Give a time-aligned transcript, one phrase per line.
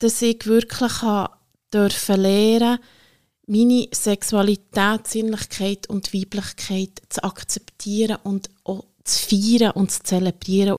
[0.00, 0.92] dass ich wirklich
[1.72, 2.78] dürfen lernen,
[3.46, 10.76] meine Sexualität, Sinnlichkeit und Weiblichkeit zu akzeptieren und auch zu feiern und zu zelebrieren.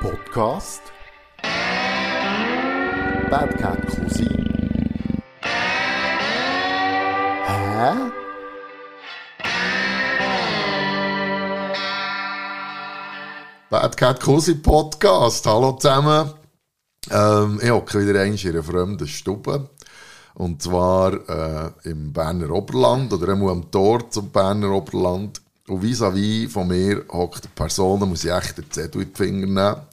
[0.00, 0.82] Podcast
[3.30, 4.46] Bad Cat Cousin.
[7.42, 7.92] Hä?
[13.70, 15.46] Bad Cat Cousin Podcast.
[15.46, 16.39] Hallo zusammen.
[17.08, 19.70] Ähm, ich hocke wieder in einer fremden Stube.
[20.34, 25.40] Und zwar äh, im Berner Oberland oder einmal am Tor zum Berner Oberland.
[25.68, 29.12] Und vis-à-vis -vis von mir hockt eine Person, da muss ich echt den Zettel in
[29.12, 29.86] die Finger nehmen.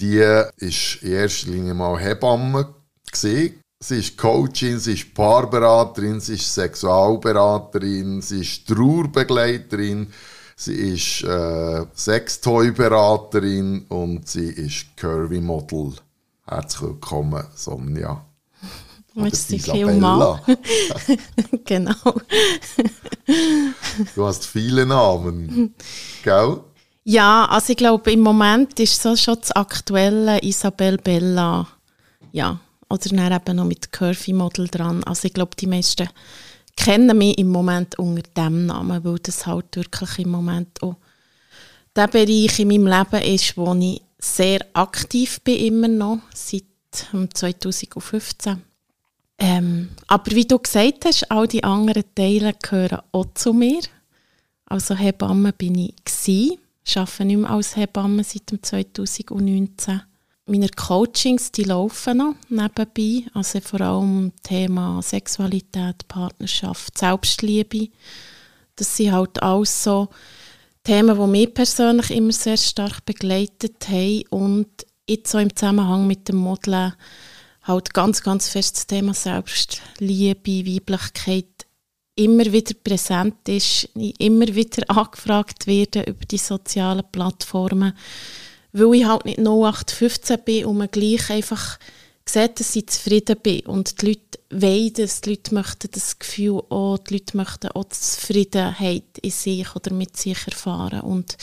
[0.00, 2.74] Die ist in erster Linie mal Hebamme
[3.10, 3.60] gewesen.
[3.80, 10.12] Sie ist Coachin, sie ist Paarberaterin, sie ist Sexualberaterin, sie ist Trauerbegleiterin,
[10.58, 15.92] sie ist äh, Sextoy-Beraterin und sie ist Curvy-Model.
[16.46, 18.24] Herzlich willkommen, Sonja.
[19.14, 20.40] Merci vielmals.
[21.64, 21.94] genau.
[24.14, 25.74] du hast viele Namen,
[26.22, 26.60] gell?
[27.04, 31.66] Ja, also ich glaube, im Moment ist so schon das aktuelle Isabel Bella,
[32.32, 35.04] ja, oder dann eben noch mit Curvy Model dran.
[35.04, 36.08] Also ich glaube, die meisten
[36.78, 40.96] kennen mich im Moment unter dem Namen, weil das halt wirklich im Moment auch
[41.94, 48.62] der Bereich in meinem Leben ist, wo ich sehr aktiv bin, immer noch, seit 2015.
[49.40, 53.80] Ähm, aber wie du gesagt hast, all die anderen Teile gehören auch zu mir.
[54.66, 56.58] Also Hebamme bin ich gewesen
[56.96, 60.02] arbeite nicht mehr als Hebamme seit 2019.
[60.50, 67.90] Meine Coachings die laufen noch nebenbei, also vor allem Thema Sexualität, Partnerschaft, Selbstliebe.
[68.74, 70.08] Das sind halt alles so
[70.84, 74.68] Themen, die mich persönlich immer sehr stark begleitet haben und
[75.06, 76.94] jetzt so im Zusammenhang mit dem Modeln
[77.64, 81.66] halt ganz, ganz fest das Thema Selbstliebe, Weiblichkeit
[82.14, 87.92] immer wieder präsent ist, immer wieder angefragt werde über die sozialen Plattformen,
[88.72, 91.78] weil ich halt nicht 0815 bin und man gleich einfach
[92.24, 93.60] sieht, dass ich zufrieden bin.
[93.60, 97.88] Und die Leute wollen das, die Leute möchten das Gefühl auch, die Leute möchten auch
[97.88, 101.00] Zufriedenheit in sich oder mit sich erfahren.
[101.00, 101.36] Und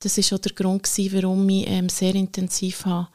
[0.00, 3.08] das ist auch der Grund gewesen, warum ich ähm, sehr intensiv habe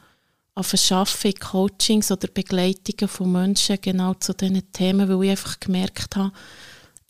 [0.56, 6.32] arbeiten, Coachings oder Begleitungen von Menschen genau zu diesen Themen, weil ich einfach gemerkt habe,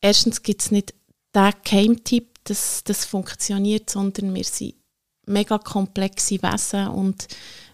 [0.01, 0.95] erstens gibt es nicht
[1.35, 4.75] den Keimtipp, dass das funktioniert, sondern wir sind
[5.27, 7.29] mega komplexe Wesen und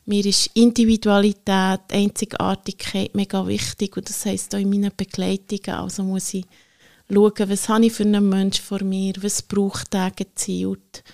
[0.05, 6.35] mir ist Individualität, Einzigartigkeit mega wichtig und das heisst auch in meinen Begleitungen, also muss
[6.35, 6.45] ich
[7.09, 11.05] schauen, was habe ich für einen Mensch vor mir, was braucht der gezielt.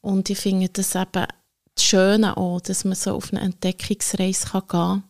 [0.00, 1.26] Und ich finde das eben
[1.74, 5.04] das Schöne auch, dass man so auf eine Entdeckungsreise gehen kann.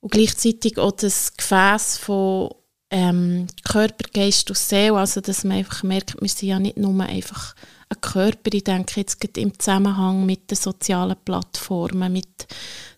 [0.00, 2.50] Und gleichzeitig auch das Gefäß von
[2.90, 7.00] ähm, Körper, Geist und Seele, also dass man einfach merkt, wir sind ja nicht nur
[7.02, 7.54] einfach
[7.92, 12.46] ein Körper, ich denke jetzt im Zusammenhang mit den sozialen Plattformen, mit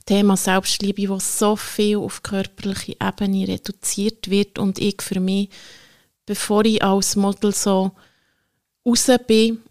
[0.06, 5.48] Thema Selbstliebe, wo so viel auf körperliche Ebene reduziert wird und ich für mich,
[6.26, 7.92] bevor ich als Model so
[8.86, 9.62] raus bin,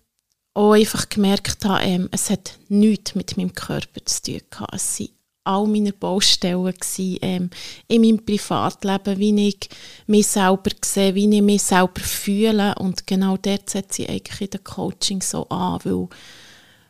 [0.53, 4.75] auch einfach gemerkt habe, ähm, es hat nichts mit meinem Körper zu tun gehabt.
[4.75, 5.11] Es sind
[5.43, 7.49] all meine Baustellen gewesen, ähm,
[7.87, 9.69] in meinem Privatleben, wie ich
[10.07, 12.75] mich selber sehe, wie ich mich selber fühle.
[12.75, 16.07] Und genau dort setze ich eigentlich in der Coaching so an, weil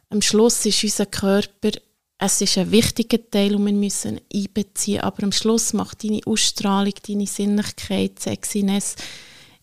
[0.09, 1.72] am Schluss ist unser Körper,
[2.19, 6.94] es ist ein wichtiger Teil und wir müssen einbeziehen, aber am Schluss macht deine Ausstrahlung,
[7.08, 8.96] deine Sinnlichkeit, Sexiness,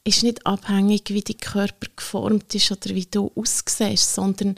[0.05, 4.56] ist nicht abhängig, wie dein Körper geformt ist oder wie du aussiehst, sondern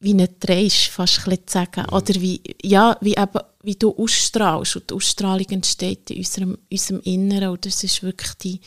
[0.00, 1.84] wie nicht drehst, fast ein zu sagen.
[1.90, 4.76] Oder wie, ja, wie, eben, wie du ausstrahlst.
[4.76, 7.50] Und die Ausstrahlung entsteht in unserem, unserem Inneren.
[7.50, 8.60] Und das ist wirklich die,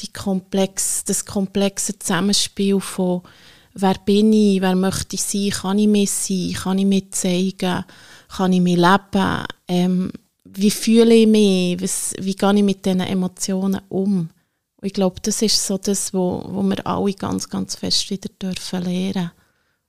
[0.00, 3.22] die komplex, das komplexe Zusammenspiel von
[3.74, 7.84] wer bin ich, wer möchte ich sein, kann ich mich sein, kann ich mich zeigen,
[8.28, 10.12] kann ich mich leben, ähm,
[10.44, 14.30] wie fühle ich mich, was, wie gehe ich mit diesen Emotionen um.
[14.76, 18.28] Und ich glaube, das ist so das, wo, wo wir alle ganz, ganz fest wieder
[18.40, 19.30] dürfen lernen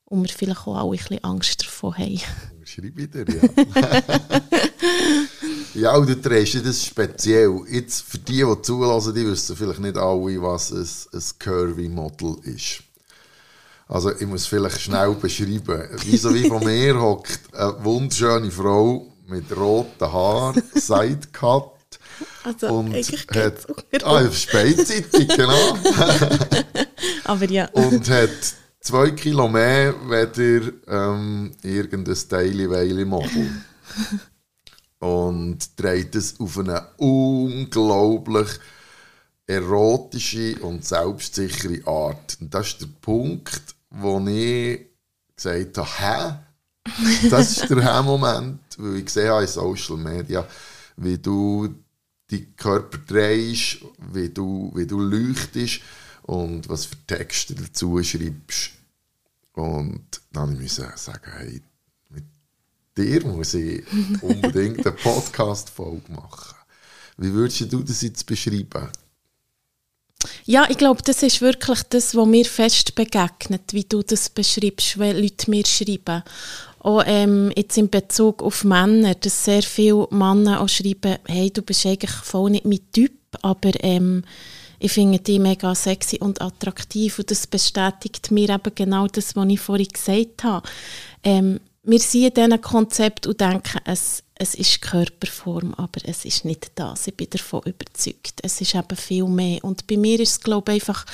[0.06, 2.22] und wir vielleicht auch alle ein bisschen Angst davon haben.
[2.74, 4.02] Schreib wieder, ja.
[5.81, 7.62] ja, und du drehst das speziell.
[7.70, 12.81] Jetzt, für die, die zulassen, die wissen vielleicht nicht alle, was ein, ein Curvy-Model ist.
[13.88, 15.88] Also ich muss vielleicht schnell beschreiben.
[16.04, 21.74] Wieso wie von mir hockt eine wunderschöne Frau mit roten Haaren, Sidecut.
[22.44, 23.68] Also und hat,
[24.04, 25.78] ah, Speitzeitig, genau.
[27.24, 27.70] Aber ja.
[27.74, 33.50] und hat zwei Kilo mehr, weder ähm, irgendein Daily Model.
[35.00, 38.48] und dreht es auf eine unglaublich
[39.48, 42.38] erotische und selbstsichere Art.
[42.40, 44.80] Und das ist der Punkt, wo ich
[45.36, 47.30] gesagt habe, hä?
[47.30, 50.46] Das ist der Hä-Moment, weil ich sehe in Social Media,
[50.98, 51.74] wie du
[52.30, 53.80] die Körper drehst,
[54.12, 55.82] wie du, wie du leuchtest
[56.24, 58.72] und was für Texte dazu schreibst.
[59.54, 61.62] Und dann musste ich sagen, hey,
[62.10, 62.24] mit
[62.98, 63.84] dir muss ich
[64.22, 66.56] unbedingt eine Podcast-Folge machen.
[67.18, 68.90] Wie würdest du das jetzt beschreiben?
[70.46, 74.98] Ja, ich glaube, das ist wirklich das, was mir fest begegnet, wie du das beschreibst,
[74.98, 76.24] wenn Leute mir schreiben.
[76.80, 81.62] Auch ähm, jetzt in Bezug auf Männer, dass sehr viele Männer auch schreiben, hey, du
[81.62, 84.24] bist eigentlich voll nicht mein Typ, aber ähm,
[84.84, 89.48] ich finde die mega sexy und attraktiv und das bestätigt mir eben genau das, was
[89.48, 90.68] ich vorhin gesagt habe.
[91.24, 96.74] Ähm, wir sehen diesen Konzept und denken, es, es ist Körperform, aber es ist nicht
[96.76, 97.08] das.
[97.08, 98.42] Ich bin davon überzeugt.
[98.42, 99.64] Es ist eben viel mehr.
[99.64, 101.06] Und bei mir ist es, glaube ich, einfach,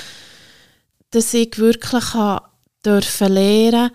[1.11, 2.05] dass ich wirklich
[2.83, 3.91] dürfen lernen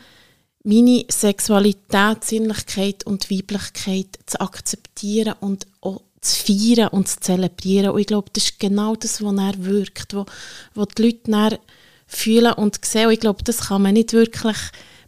[0.62, 7.90] meine Sexualität, Sinnlichkeit und Weiblichkeit zu akzeptieren und auch zu feiern und zu zelebrieren.
[7.90, 10.26] Und ich glaube, das ist genau das, was er wirkt, wo,
[10.74, 11.58] wo die Leute dann
[12.06, 13.06] fühlen und sehen.
[13.06, 14.56] Und ich glaube, das kann man nicht wirklich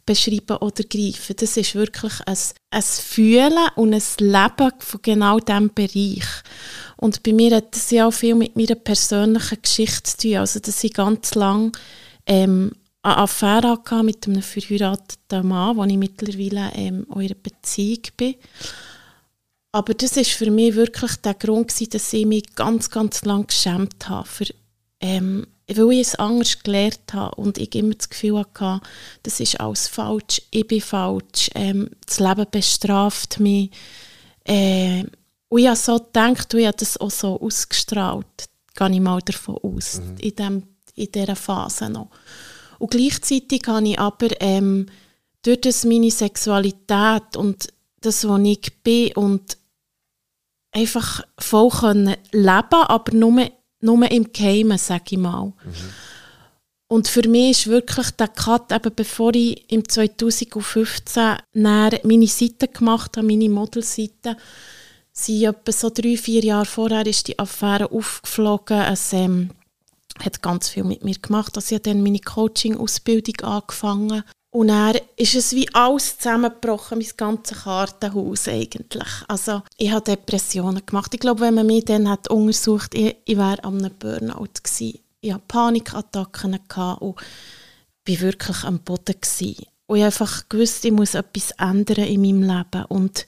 [0.06, 1.36] beschreiben oder greifen.
[1.36, 2.38] Das ist wirklich ein,
[2.70, 6.26] ein Fühlen und ein Leben von genau diesem Bereich.
[6.96, 10.36] Und bei mir hat das ja auch viel mit meiner persönlichen Geschichte zu tun.
[10.36, 11.72] Also, dass ich ganz lange
[12.26, 12.72] ähm,
[13.02, 18.34] eine Affäre hatte mit einem verheirateten Mann, wo ich mittlerweile ähm, in einer Beziehung bin.
[19.76, 23.44] Aber das ist für mich wirklich der Grund gewesen, dass ich mich ganz, ganz lange
[23.44, 24.46] geschämt habe für
[25.00, 28.80] ähm, weil ich es anders gelernt habe und ich immer das Gefühl hatte,
[29.22, 33.70] das ist alles falsch, ich bin falsch, ähm, das Leben bestraft mich.
[34.44, 35.04] Äh,
[35.50, 39.20] und ich habe so gedacht und ich habe das auch so ausgestrahlt, gehe ich mal
[39.20, 40.16] davon aus, mhm.
[40.20, 40.62] in, dem,
[40.94, 42.08] in dieser Phase noch.
[42.78, 44.86] Und gleichzeitig habe ich aber ähm,
[45.42, 47.68] durch das meine Sexualität und
[48.00, 49.58] das, was ich bin und
[50.76, 53.48] einfach voll können leben, aber nur
[53.80, 55.46] nur im Geheimen, sage ich mal.
[55.46, 55.54] Mhm.
[56.88, 63.16] Und für mich ist wirklich der Cut, eben bevor ich im 2015 meine Seite gemacht
[63.16, 64.36] habe, meine Modelseite,
[65.12, 68.80] sie etwa so drei, vier Jahre vorher ist die Affäre aufgeflogen.
[68.82, 69.50] Es ähm,
[70.24, 71.56] hat ganz viel mit mir gemacht.
[71.56, 74.22] Also ich habe dann meine Coaching-Ausbildung angefangen.
[74.56, 79.06] Und dann ist es wie alles zusammengebrochen, mein ganzes Kartenhaus eigentlich.
[79.28, 81.12] Also ich habe Depressionen gemacht.
[81.12, 85.00] Ich glaube, wenn man mich dann hat untersucht, ich, ich wäre an einem Burnout gewesen.
[85.20, 89.16] Ich hatte Panikattacken und war wirklich am Boden.
[89.20, 89.66] Gewesen.
[89.88, 92.86] Und ich einfach gewusst, ich muss etwas ändern in meinem Leben.
[92.86, 93.26] Und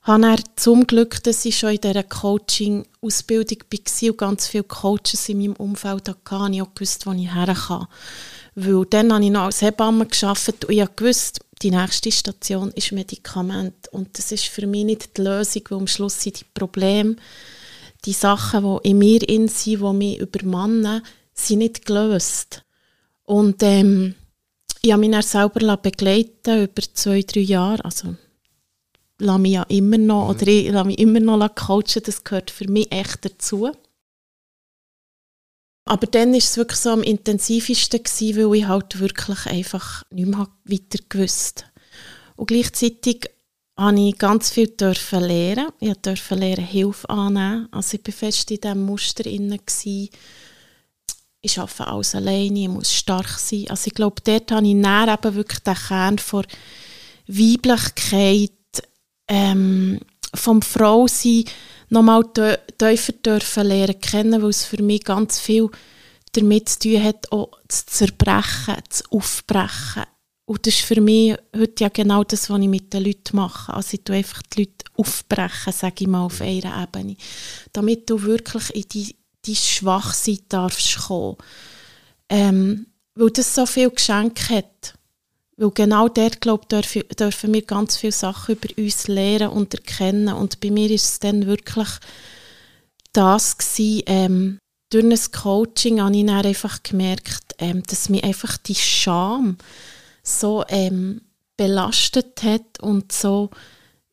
[0.00, 5.40] habe zum Glück, dass ich schon in dieser Coaching-Ausbildung war und ganz viele Coaches in
[5.40, 7.86] meinem Umfeld hatte, habe ich auch gewusst, wo ich her kann.
[8.60, 12.90] Weil dann habe ich noch als Hebamme gearbeitet und ich wusste, die nächste Station ist
[12.90, 13.86] Medikament.
[13.92, 17.14] Und das ist für mich nicht die Lösung, weil am Schluss sind die Probleme,
[18.04, 21.02] die Sachen, die in mir in sind, die mich übermannen,
[21.34, 22.64] sind nicht gelöst.
[23.22, 24.16] Und ähm,
[24.82, 27.84] ich habe mich dann selber begleiten über zwei, drei Jahre.
[27.84, 28.16] Also,
[29.18, 30.30] lasse mich ja immer noch, mhm.
[30.30, 33.70] oder ich lasse mich immer noch coachen, das gehört für mich echt dazu.
[35.88, 40.28] Aber dann war es wirklich so am intensivsten, gewesen, weil ich halt wirklich einfach nicht
[40.28, 41.64] mehr weiter gewusst
[42.36, 43.30] Und gleichzeitig
[43.74, 45.70] durfte ich ganz viel dürfen lernen.
[45.80, 47.68] Ich durfte lernen, Hilfe annehmen.
[47.70, 49.60] Also ich war fest in diesem Muster inne.
[51.40, 53.64] Ich arbeite alles alleine, ich muss stark sein.
[53.70, 56.44] Also ich glaube, dort habe ich näher eben wirklich den Kern von
[57.28, 58.50] Weiblichkeit,
[59.26, 60.00] ähm,
[60.34, 61.44] vom Frausein,
[61.88, 62.24] nochmal
[62.78, 65.68] tiefer dürfen lernen kennen, weil es für mich ganz viel
[66.32, 70.04] damit zu tun hat, auch zu zerbrechen, zu aufbrechen.
[70.44, 73.74] Und das ist für mich heute ja genau das, was ich mit den Leuten mache.
[73.74, 77.16] Also ich tue einfach die Leute aufbrechen, sage ich mal, auf einer Ebene.
[77.72, 81.36] Damit du wirklich in die, die Schwachsein darfst kommen.
[82.30, 84.94] Ähm, weil das so viel Geschenk hat.
[85.58, 90.32] Weil genau dort, glaube ich, dürfen, wir ganz viele Sachen über uns lernen und erkennen.
[90.32, 91.88] Und bei mir ist es dann wirklich
[93.12, 94.58] das gewesen, ähm,
[94.90, 99.58] durch ein Coaching habe ich dann einfach gemerkt, ähm, dass mich einfach die Scham
[100.22, 101.22] so ähm,
[101.56, 103.50] belastet hat und so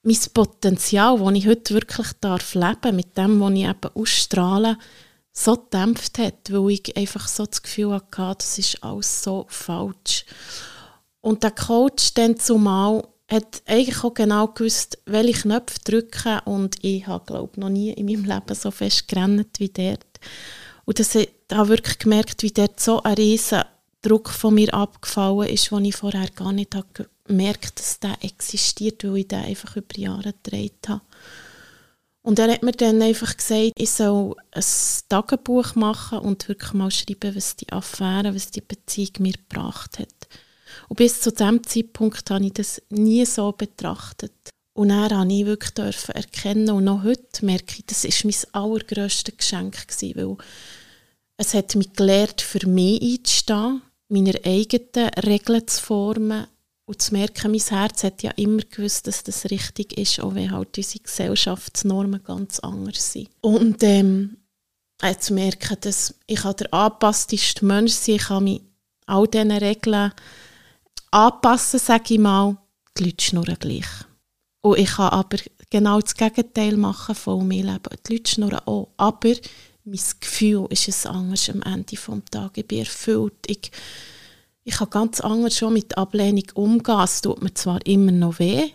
[0.02, 4.78] mein Potenzial, das ich heute wirklich darf leben mit dem, was ich eben ausstrahle,
[5.32, 10.26] so gedämpft hat, weil ich einfach so das Gefühl hatte, das ist alles so falsch.
[11.26, 17.08] Und der Coach dann zumal hat eigentlich auch genau gewusst, welche Knöpfe drücken und ich
[17.08, 20.06] habe, glaube noch nie in meinem Leben so fest gerannt wie dort.
[20.86, 23.64] Und das, habe wirklich gemerkt, wie dort so ein riesen
[24.04, 29.04] Druck von mir abgefallen ist, den ich vorher gar nicht habe gemerkt dass der existiert,
[29.04, 31.02] weil ich den einfach über Jahre getragen habe.
[32.22, 34.64] Und er hat mir dann einfach gesagt, ich soll ein
[35.10, 40.28] Tagebuch machen und wirklich mal schreiben, was die Affäre, was die Beziehung mir gebracht hat.
[40.90, 44.34] Und bis zu diesem Zeitpunkt habe ich das nie so betrachtet.
[44.74, 49.38] Und dann durfte ich wirklich erkennen und noch heute merke ich, das war mein allergrösstes
[49.38, 50.38] Geschenk, gewesen, weil
[51.38, 56.48] es hat mich gelehrt, für mich einzustehen, meine eigenen Regeln zu formen
[56.86, 60.52] und zu merken, mein Herz hat ja immer gewusst, dass das richtig ist, auch wenn
[60.52, 63.30] halt unsere Gesellschaftsnormen ganz anders sind.
[63.42, 64.38] Und ähm,
[65.20, 68.62] zu merken, dass ich der angepassteste Mensch sein ich kann mich
[69.08, 70.12] all diesen Regeln
[71.16, 72.58] anpassen, sage ich mal,
[72.98, 73.88] die Leute schnurren gleich.
[74.62, 75.38] Und ich kann aber
[75.70, 77.98] genau das Gegenteil machen von mir leben.
[78.08, 79.34] Die Leute schnurren auch, aber
[79.86, 82.52] mein Gefühl ist es anders am Ende des Tages.
[82.56, 83.34] Ich bin erfüllt.
[83.48, 83.72] Ich,
[84.66, 87.00] ich kann ganz anders schon mit Ablehnung umgehen.
[87.00, 88.72] Es tut mir zwar immer noch weh,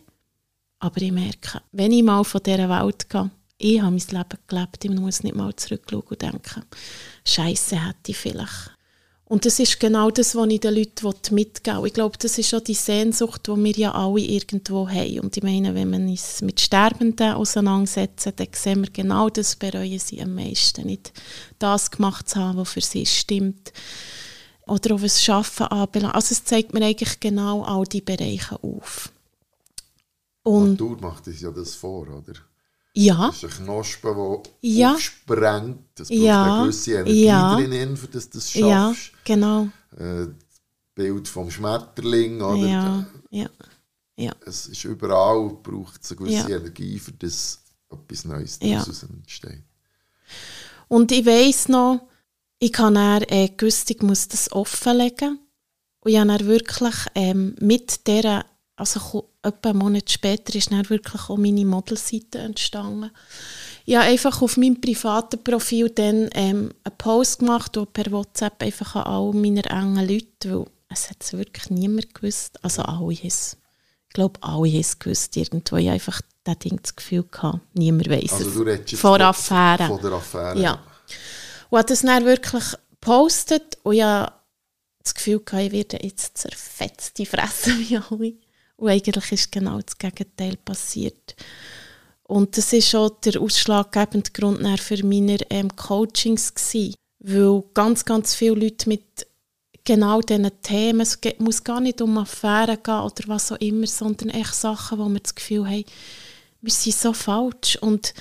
[0.78, 4.84] aber ich merke, wenn ich mal von dieser Welt gehe, ich habe mein Leben gelebt,
[4.84, 6.62] ich muss nicht mal zurückschauen und denken,
[7.24, 8.70] Scheiße hätte ich vielleicht
[9.30, 11.86] und das ist genau das, was ich den Leuten mitgeben will.
[11.86, 15.20] Ich glaube, das ist auch die Sehnsucht, die wir ja alle irgendwo haben.
[15.20, 20.00] Und ich meine, wenn wir uns mit Sterbenden auseinandersetzen, dann sehen wir genau das, bereuen
[20.00, 20.84] sie am meisten.
[20.84, 21.12] Nicht
[21.60, 23.72] das gemacht zu haben, was für sie stimmt.
[24.66, 26.16] Oder auch was Schaffen anbelangt.
[26.16, 29.12] Also es zeigt mir eigentlich genau all diese Bereiche auf.
[30.42, 32.34] Und Natur macht uns ja das vor, oder?
[33.00, 33.28] Ja.
[33.28, 34.92] Das ist ein Knospe, der ja.
[34.92, 35.78] aufsprengt.
[35.94, 36.54] Das braucht ja.
[36.54, 37.56] eine gewisse Energie ja.
[37.56, 38.62] drin, für das du das schaffst.
[38.64, 39.68] Ja, genau.
[39.96, 40.26] Äh,
[40.94, 42.66] Bild vom Schmetterling, oder?
[42.66, 43.50] Ja, ja.
[44.16, 44.32] ja.
[44.44, 46.58] Es ist überall, braucht es eine gewisse ja.
[46.58, 48.80] Energie, für das etwas Neues ja.
[48.80, 49.62] daraus entsteht.
[50.88, 52.06] Und ich weiss noch,
[52.58, 55.38] ich kann er äh, gewusst, ich muss das offenlegen.
[56.00, 58.44] Und ich habe dann wirklich ähm, mit dieser
[58.80, 63.10] also etwa einen Monat später ist dann wirklich auch meine Modelseite entstanden.
[63.84, 68.62] Ich habe einfach auf meinem privaten Profil dann ähm, einen Post gemacht und per WhatsApp
[68.62, 72.58] einfach an all meine engen Leute, weil es hat wirklich niemand gewusst.
[72.62, 73.56] Also alle es.
[74.08, 75.76] Ich glaube, alle haben es gewusst irgendwo.
[75.76, 78.54] Ich einfach das Ding das Gefühl gehabt, niemand weiß also, es.
[78.54, 79.86] Du redest jetzt von, Affäre.
[79.86, 80.60] Von der Affäre.
[80.60, 80.82] Ja.
[81.68, 84.32] Und habe das dann wirklich gepostet und ich habe
[85.02, 88.49] das Gefühl gehabt, ich werde jetzt zerfetzt die Fresse wie alle.
[88.80, 91.36] Und eigentlich ist genau das Gegenteil passiert.
[92.22, 98.34] Und das ist auch der ausschlaggebende Grund für meine ähm, Coachings gewesen, weil ganz, ganz
[98.34, 99.26] viele Leute mit
[99.84, 104.30] genau diesen Themen, es muss gar nicht um Affären gehen oder was auch immer, sondern
[104.30, 105.84] echt Sachen, wo wir das Gefühl haben,
[106.62, 108.14] wir sind so falsch und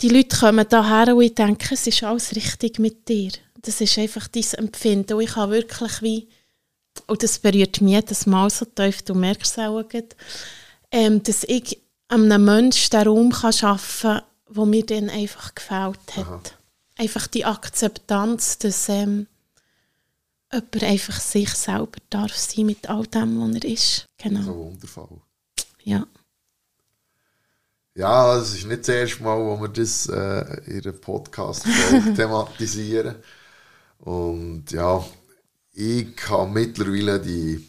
[0.00, 3.30] die Leute kommen daher und ich denke, es ist alles richtig mit dir.
[3.62, 6.28] Das ist einfach dein Empfinden und ich habe wirklich wie
[7.06, 9.84] und das berührt mich jedes Mal so tief, du merkst es auch,
[10.92, 14.22] ähm, dass ich einem Menschen den Raum kann schaffen kann,
[14.54, 16.26] der mir dann einfach gefällt hat.
[16.26, 16.42] Aha.
[16.96, 19.26] Einfach die Akzeptanz, dass ähm,
[20.52, 24.06] jemand einfach sich selber darf sein mit all dem, was er ist.
[24.18, 24.42] Genau.
[24.42, 25.20] So wundervoll.
[25.84, 26.06] Ja.
[27.94, 31.64] Ja, es ist nicht das erste Mal, wo wir das äh, in einem Podcast
[32.16, 33.16] thematisieren.
[33.98, 35.04] Und ja,
[35.80, 37.66] ich habe mittlerweile die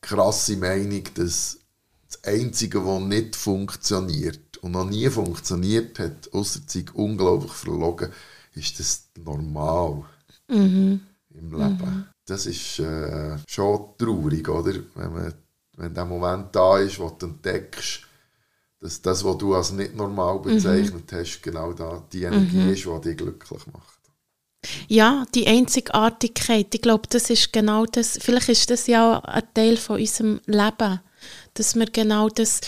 [0.00, 1.58] krasse Meinung, dass
[2.06, 8.10] das Einzige, was nicht funktioniert und noch nie funktioniert hat, außer sich unglaublich verlogen,
[8.54, 10.04] ist das normal
[10.48, 11.00] mhm.
[11.30, 11.78] im Leben.
[11.78, 12.04] Mhm.
[12.26, 14.74] Das ist äh, schon traurig, oder?
[14.94, 15.34] Wenn, man,
[15.76, 18.02] wenn der Moment da ist, wo du entdeckst,
[18.80, 21.16] dass das, was du als nicht normal bezeichnet mhm.
[21.16, 22.70] hast, genau da die Energie mhm.
[22.70, 23.97] ist, die dich glücklich macht.
[24.88, 29.76] Ja, die Einzigartigkeit, ich glaube, das ist genau das, vielleicht ist das ja ein Teil
[29.76, 31.00] von unserem Leben,
[31.54, 32.60] dass wir genau das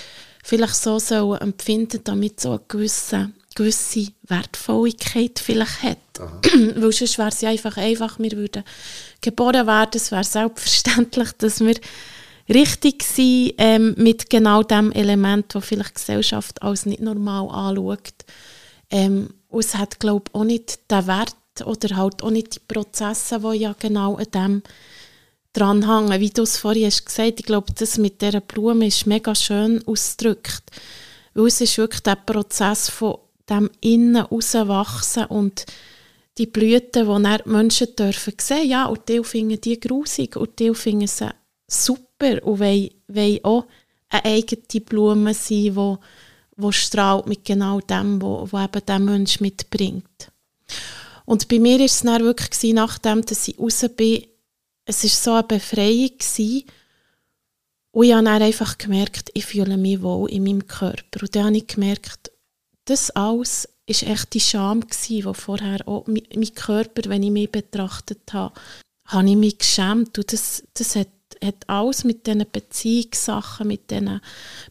[0.42, 5.98] vielleicht so so empfinden, damit so eine gewisse, gewisse Wertvolligkeit vielleicht hat.
[6.76, 8.64] Weil sonst wäre es ja einfach einfach, wir würden
[9.20, 11.74] geboren werden, es wäre selbstverständlich, dass wir
[12.48, 18.14] richtig sind ähm, mit genau dem Element, das vielleicht die Gesellschaft als nicht normal anschaut.
[18.90, 21.34] Ähm, und es hat, glaube ich, auch nicht den Wert,
[21.66, 24.62] oder halt auch nicht die Prozesse, die ja genau an dem
[25.52, 26.20] dranhängen.
[26.20, 29.86] Wie du es vorhin hast gesagt, ich glaube, das mit dieser Blume ist mega schön
[29.86, 30.62] ausgedrückt.
[31.34, 35.66] Weil es ist wirklich der Prozess von dem Innen rauswachsen und
[36.38, 38.68] die Blüten, die dann die Menschen dürfen sehen.
[38.68, 41.28] Ja, und die finden die grusig und die finden sie
[41.66, 43.66] super und wollen, wollen auch
[44.08, 45.96] eine eigene Blume sein, die,
[46.56, 50.32] die strahlt mit genau dem, was eben der Mensch mitbringt.
[51.30, 54.26] Und bei mir war es dann wirklich, nachdem dass ich raus bin,
[54.84, 56.10] es war so eine Befreiung.
[56.18, 56.64] Gewesen.
[57.92, 61.22] Und ich habe dann einfach gemerkt, ich fühle mich wohl in meinem Körper.
[61.22, 62.32] Und dann habe ich gemerkt,
[62.86, 68.32] das alles war echt die Scham, die vorher auch mein Körper, wenn ich mich betrachtet
[68.32, 68.52] habe,
[69.06, 70.18] habe ich mich geschämt.
[70.18, 71.06] Und das, das hat,
[71.44, 74.20] hat alles mit diesen Beziehungssachen, mit diesen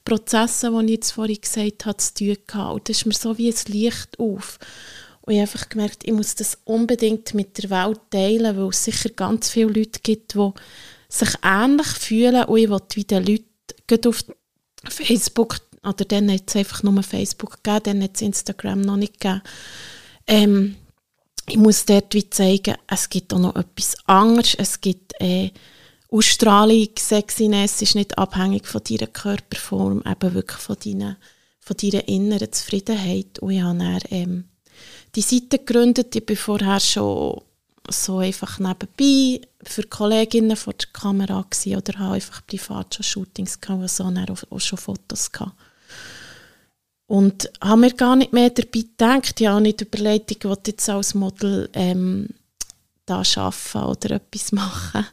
[0.04, 2.74] Prozessen, die ich jetzt vorhin gesagt habe, zu tun gehabt.
[2.74, 4.60] Und das ist mir so wie ein Licht auf.
[5.30, 8.84] Und ich habe einfach gemerkt, ich muss das unbedingt mit der Welt teilen, weil es
[8.84, 10.50] sicher ganz viele Leute gibt, die
[11.08, 12.46] sich ähnlich fühlen.
[12.46, 14.26] Und ich will wie den Leuten auf
[14.90, 19.20] Facebook, oder dann hat es einfach nur Facebook gegeben, dann hat es Instagram noch nicht
[19.20, 19.44] gegeben,
[20.26, 20.78] ähm,
[21.48, 25.52] ich muss dort wie zeigen, es gibt auch noch etwas anderes, es gibt äh,
[26.10, 31.18] Ausstrahlung, Sexiness ist nicht abhängig von deiner Körperform, eben wirklich von deiner,
[31.60, 33.38] von deiner inneren Zufriedenheit.
[33.38, 34.49] Und ich habe dann, ähm,
[35.16, 37.42] die Seite gegründet, ich war vorher schon
[37.90, 43.60] so einfach nebenbei für Kolleginnen vor der Kamera gewesen, oder habe einfach privat schon Shootings
[43.60, 45.54] gehabt, und so auch, auch schon Fotos gehabt.
[47.08, 50.88] Und habe mir gar nicht mehr dabei gedacht, ich habe nicht überlegt, ich wollte jetzt
[50.90, 52.30] als Model ähm,
[53.08, 55.08] da arbeiten oder etwas machen.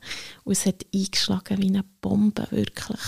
[0.44, 3.00] Und es hat eingeschlagen wie eine Bombe, wirklich.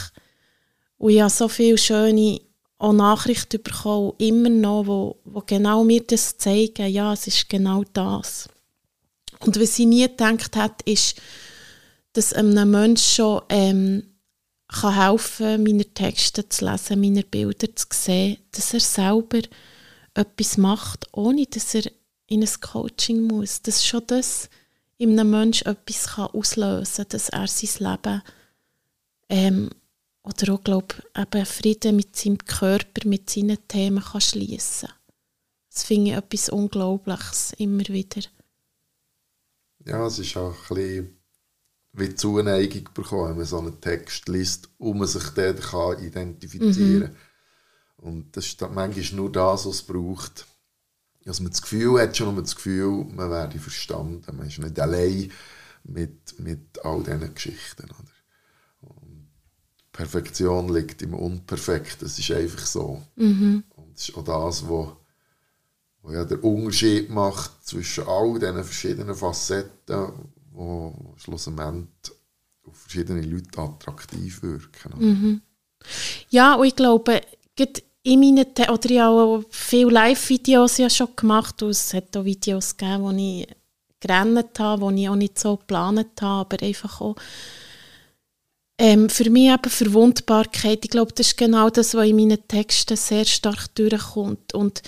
[0.97, 2.41] Und ich habe so viele schöne
[2.79, 7.85] auch Nachrichten bekommen, immer noch, wo, wo genau mir das zeigen, ja, es ist genau
[7.93, 8.49] das.
[9.41, 11.21] Und was sie nie gedacht hat, ist,
[12.13, 14.03] dass einem Menschen schon ähm,
[14.69, 19.41] kann helfen meine Texte zu lesen, meine Bilder zu sehen, dass er selber
[20.15, 21.91] etwas macht, ohne dass er
[22.27, 23.63] in ein Coaching muss.
[23.63, 24.49] Dass schon das
[24.99, 28.23] in einem Menschen etwas kann auslösen kann, dass er sein Leben
[29.31, 29.71] ähm,
[30.29, 34.97] oder auch, glaube eben Frieden mit seinem Körper, mit seinen Themen kann schliessen kann.
[35.73, 38.23] Das finde ich etwas Unglaubliches, immer wieder
[39.89, 41.17] ja, es ist auch ein bisschen
[41.93, 47.11] wie Zuneigung bekommen, wenn man so einen Text liest, um man sich dort kann identifizieren.
[47.11, 47.17] Mhm.
[47.97, 50.47] Und das ist manchmal nur das, was es braucht.
[51.25, 54.37] Dass man das Gefühl hat, schon das Gefühl, man werde verstanden.
[54.37, 55.33] Man ist nicht allein
[55.85, 57.85] mit, mit all diesen Geschichten.
[57.85, 58.18] Oder?
[59.99, 62.07] Perfektion liegt im Unperfekten.
[62.07, 63.03] Das ist einfach so.
[63.17, 63.65] Mhm.
[63.75, 64.89] Und das ist auch das, was
[66.03, 70.13] wo ja der Unterschied macht zwischen all diesen verschiedenen Facetten,
[70.55, 71.89] die schlussendlich
[72.65, 74.93] auf verschiedene Leute attraktiv wirken.
[74.97, 75.43] Mhm.
[76.31, 77.21] Ja, und ich glaube,
[78.05, 82.25] in meinen, oder ich habe auch viele Live-Videos ja schon gemacht und es hat auch
[82.25, 83.49] Videos gegeben, wo ich
[83.99, 87.17] gerannt habe, die ich auch nicht so geplant habe, aber einfach auch
[88.79, 92.97] ähm, für mich eben Verwundbarkeit, ich glaube, das ist genau das, was in meinen Texten
[92.97, 94.83] sehr stark durchkommt und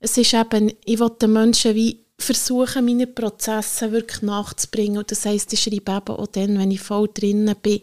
[0.00, 4.98] es ist eben, ich will den Menschen wie versuchen, meine Prozesse wirklich nachzubringen.
[4.98, 7.80] Und das heisst, ich schreibe eben auch dann, wenn ich voll drinnen bin,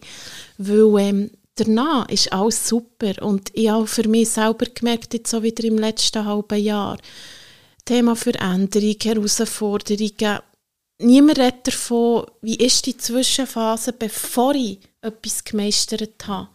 [0.57, 3.13] weil ähm, danach ist alles super.
[3.21, 6.97] Und ich habe für mich selber gemerkt, jetzt so wieder im letzten halben Jahr,
[7.85, 10.39] Thema Veränderung, Herausforderungen,
[10.99, 16.49] niemand redet davon, wie ist die Zwischenphase, bevor ich etwas gemeistert habe.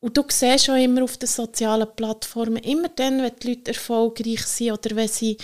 [0.00, 4.44] Und du siehst schon immer auf den sozialen Plattformen, immer dann, wenn die Leute erfolgreich
[4.44, 5.36] sind oder wenn sie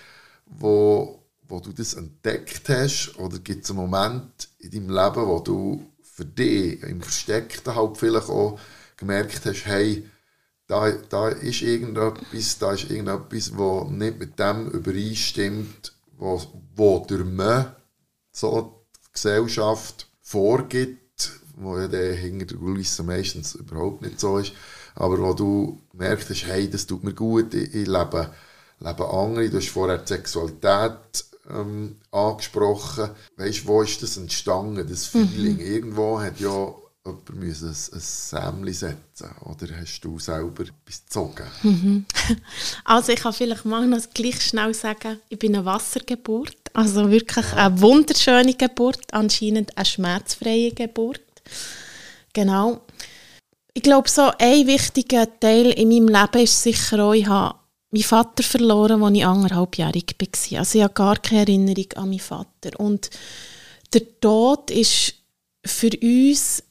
[0.47, 3.13] wo, wo du das entdeckt hast?
[3.19, 7.95] Oder gibt es einen Moment in deinem Leben, wo du für dich im Versteckten halt
[7.95, 8.59] vielleicht auch
[8.97, 10.09] gemerkt hast, hey,
[10.69, 17.25] da, da ist irgendetwas, da ist irgendetwas, was nicht mit dem übereinstimmt, was wo durch
[17.25, 17.65] mich
[18.31, 24.53] so die Gesellschaft vorgibt, wo ja der hinter der Kulisse meistens überhaupt nicht so ist,
[24.93, 28.31] aber wo du merkst, hey, das tut mir gut, ich, ich lebe,
[28.79, 35.07] lebe andere, du hast vorher die Sexualität ähm, angesprochen, weißt, wo ist das entstanden, das
[35.07, 35.61] Feeling, mhm.
[35.61, 36.75] irgendwo hat ja
[37.05, 41.47] jemand müssen ein, ein Sämli setzen oder hast du selber etwas gezogen?
[41.63, 42.05] Mhm.
[42.83, 47.45] Also ich kann vielleicht mal noch gleich schnell sagen, ich bin eine Wassergeburt, also wirklich
[47.51, 47.67] ja.
[47.67, 51.21] eine wunderschöne Geburt, anscheinend eine schmerzfreie Geburt.
[52.33, 52.81] Genau.
[53.73, 57.57] Ich glaube, so ein wichtiger Teil in meinem Leben ist sicher auch, ich habe
[57.91, 60.59] meinen Vater verloren, als ich anderthalbjährig war.
[60.59, 62.79] Also ich habe gar keine Erinnerung an meinen Vater.
[62.79, 63.09] Und
[63.93, 65.15] der Tod ist
[65.65, 66.63] für uns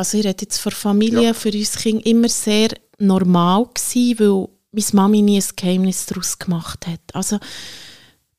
[0.00, 1.34] also ich rede jetzt von Familie, ja.
[1.34, 6.86] für uns Kinder immer sehr normal gewesen, weil meine Mami nie ein Geheimnis daraus gemacht
[6.86, 7.00] hat.
[7.12, 7.38] Also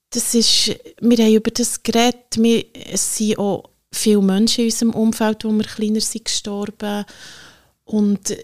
[0.10, 4.94] das ist, wir haben über das geredet, wir, es sind auch viele Menschen in unserem
[4.94, 7.06] Umfeld, wo wir kleiner sind, gestorben
[7.86, 8.36] und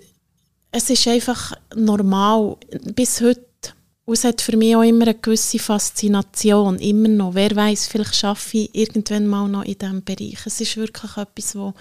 [0.71, 2.58] es ist einfach normal,
[2.93, 3.47] bis heute
[4.06, 7.34] und es hat für mich auch immer eine gewisse Faszination, immer noch.
[7.34, 10.38] Wer weiß, vielleicht schaffe ich irgendwann mal noch in diesem Bereich.
[10.45, 11.73] Es ist wirklich etwas, wo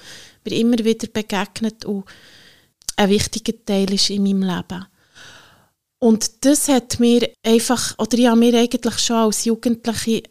[0.46, 2.04] mir immer wieder begegnet und
[2.96, 4.86] ein wichtiger Teil ist in meinem Leben.
[5.98, 10.22] Und das hat mir einfach, oder ich habe mir eigentlich schon als Jugendliche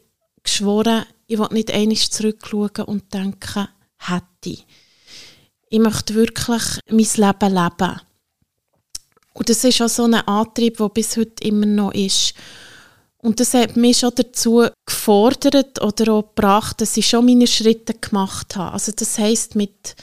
[0.43, 4.65] geschworen, ich will nicht einmal zurückschauen und denken, hätte ich.
[5.69, 8.01] Ich möchte wirklich mein Leben leben.
[9.33, 12.35] Und das ist auch so ein Antrieb, der bis heute immer noch ist.
[13.25, 17.95] Und das hat mich schon dazu gefordert oder auch gebracht, dass ich schon meine Schritte
[17.95, 18.73] gemacht habe.
[18.73, 19.95] Also das heisst, mit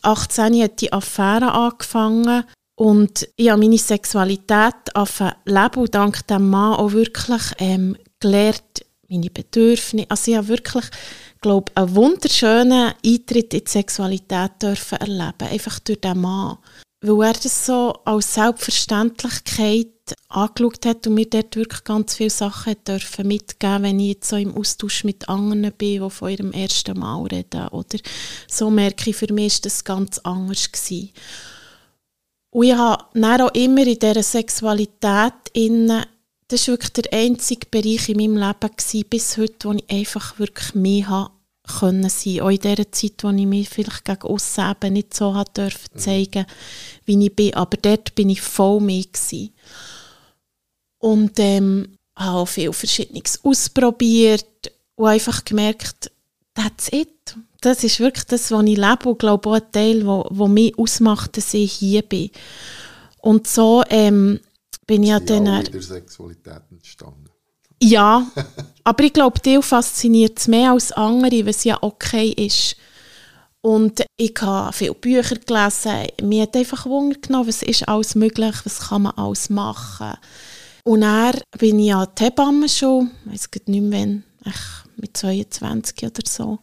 [0.00, 2.44] 18 hat die Affäre angefangen
[2.76, 4.74] und ich habe meine Sexualität
[5.44, 10.10] leben und dank dem Mann auch wirklich ähm, gelernt, meine Bedürfnisse.
[10.10, 10.86] Also ich habe wirklich,
[11.42, 16.56] glaube einen wunderschönen Eintritt in die Sexualität dürfen erleben, einfach durch den Mann
[17.02, 19.88] weil er das so als Selbstverständlichkeit
[20.28, 24.36] angeschaut hat und mir dort wirklich ganz viele Sachen dürfen mitgeben, wenn ich jetzt so
[24.36, 27.68] im Austausch mit anderen bin, die von ihrem ersten Mal reden.
[27.68, 27.98] Oder
[28.48, 30.70] so merke ich, für mich war das ganz anders.
[30.70, 31.10] Gewesen.
[32.50, 36.04] Und ich habe dann auch immer in dieser Sexualität innen,
[36.48, 40.38] das war wirklich der einzige Bereich in meinem Leben gewesen, bis heute, wo ich einfach
[40.40, 41.30] wirklich mehr habe
[41.78, 42.40] können sein.
[42.40, 45.88] Auch in der Zeit, wo ich mich vielleicht gegen aussen eben nicht so hat dürfen
[45.94, 45.98] mhm.
[45.98, 46.46] zeigen,
[47.04, 47.54] wie ich bin.
[47.54, 49.52] Aber dort bin ich voll mit gewesen.
[50.98, 56.10] Und ähm, habe auch viel Verschiedenes ausprobiert und einfach gemerkt,
[56.54, 57.08] that's it.
[57.60, 60.78] Das ist wirklich das, was ich lebe und glaube auch ein Teil, wo, wo mich
[60.78, 62.30] ausmacht, dass ich hier bin.
[63.20, 64.40] Und so ähm,
[64.86, 65.46] bin ich ja dann...
[65.46, 67.29] in der Sexualität entstanden.
[67.82, 68.26] Ja,
[68.84, 72.76] aber ich glaube, die fasziniert es mehr als andere, was ja okay ist.
[73.62, 76.08] Und ich habe viele Bücher gelesen.
[76.22, 80.14] Mir hat einfach Wunder genommen, was ist alles möglich, was kann man alles machen.
[80.84, 84.54] Und dann bin ich an die Hebamme schon, ich weiß nicht mehr wann,
[84.96, 86.58] mit 22 oder so.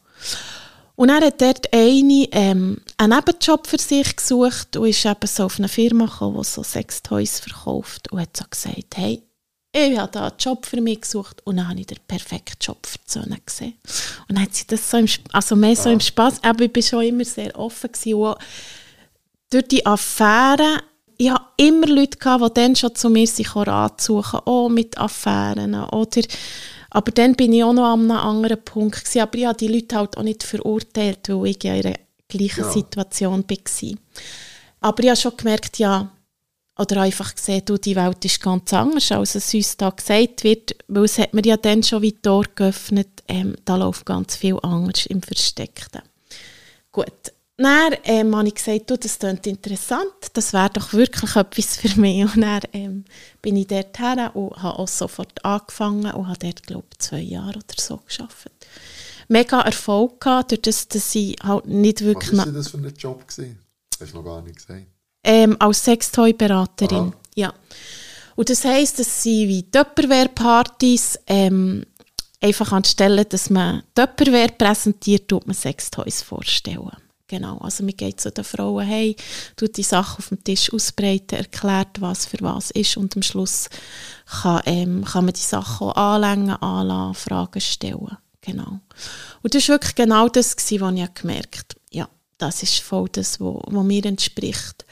[0.96, 5.44] Und er hat dort eine, ähm, einen Nebenjob für sich gesucht und ist eben so
[5.46, 9.22] auf eine Firma gekommen, die so Sextoys verkauft und hat so gesagt, hey,
[9.72, 12.86] ich habe da einen Job für mich gesucht und dann habe ich den perfekten Job
[12.86, 13.76] für die Söhne gesehen.
[14.28, 16.82] Und dann hat sie das so im, also mehr so im Spass, aber ich war
[16.82, 18.14] schon immer sehr offen gewesen.
[18.16, 18.38] Und
[19.50, 20.82] durch die Affären,
[21.18, 24.98] ich hatte immer Leute, gehabt, die dann schon zu mir sich Rat suchen, auch mit
[24.98, 26.22] Affären oder
[26.90, 29.22] aber dann bin ich auch noch an einem anderen Punkt gewesen.
[29.22, 31.94] aber ich habe die Leute halt auch nicht verurteilt, weil ich in einer
[32.28, 32.72] gleichen ja.
[32.72, 33.98] Situation war.
[34.80, 36.10] Aber ich habe schon gemerkt, ja,
[36.78, 40.76] oder einfach gesehen, du, die Welt ist ganz anders, als es uns da gesagt wird,
[40.88, 44.58] weil es hat mir ja dann schon wie Tor geöffnet, ähm, da läuft ganz viel
[44.62, 46.02] anders im Versteckten.
[46.92, 51.78] Gut, dann ähm, habe ich gesagt, du, das klingt interessant, das wäre doch wirklich etwas
[51.78, 52.24] für mich.
[52.24, 53.06] Und dann ähm,
[53.42, 57.22] bin ich dort her und habe auch sofort angefangen und habe dort, glaube ich, zwei
[57.22, 58.68] Jahre oder so gearbeitet.
[59.28, 62.38] Mega Erfolg gehabt, durch das, dass ich halt nicht wirklich...
[62.38, 63.28] Was war das für ein Job?
[63.28, 63.60] Gewesen?
[63.90, 64.86] Das hast du noch gar nicht gesagt.
[65.28, 67.54] Ähm, als Sextoy-Beraterin, ja.
[68.38, 71.84] Und das heisst, dass sie wie Tupperware-Partys ähm,
[72.40, 76.92] einfach anstelle, dass man Tupperware präsentiert, tut man Sextoys vorstellen.
[77.30, 79.18] Genau, also man geht zu den Frauen, hey,
[79.58, 83.70] tut die Sachen auf dem Tisch ausbreiten, erklärt, was für was ist und am Schluss
[84.42, 88.18] kann, ähm, kann man die Sachen auch anlängen, anlassen, Fragen stellen.
[88.40, 88.80] Genau.
[89.44, 91.82] Und das war wirklich genau das, was ich gemerkt habe,
[92.38, 94.86] das ist voll das, was mir entspricht.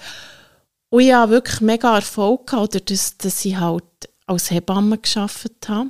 [0.90, 3.84] Und ich hatte wirklich mega Erfolg, gehabt, oder dass, dass ich halt
[4.26, 5.90] als Hebamme gearbeitet habe.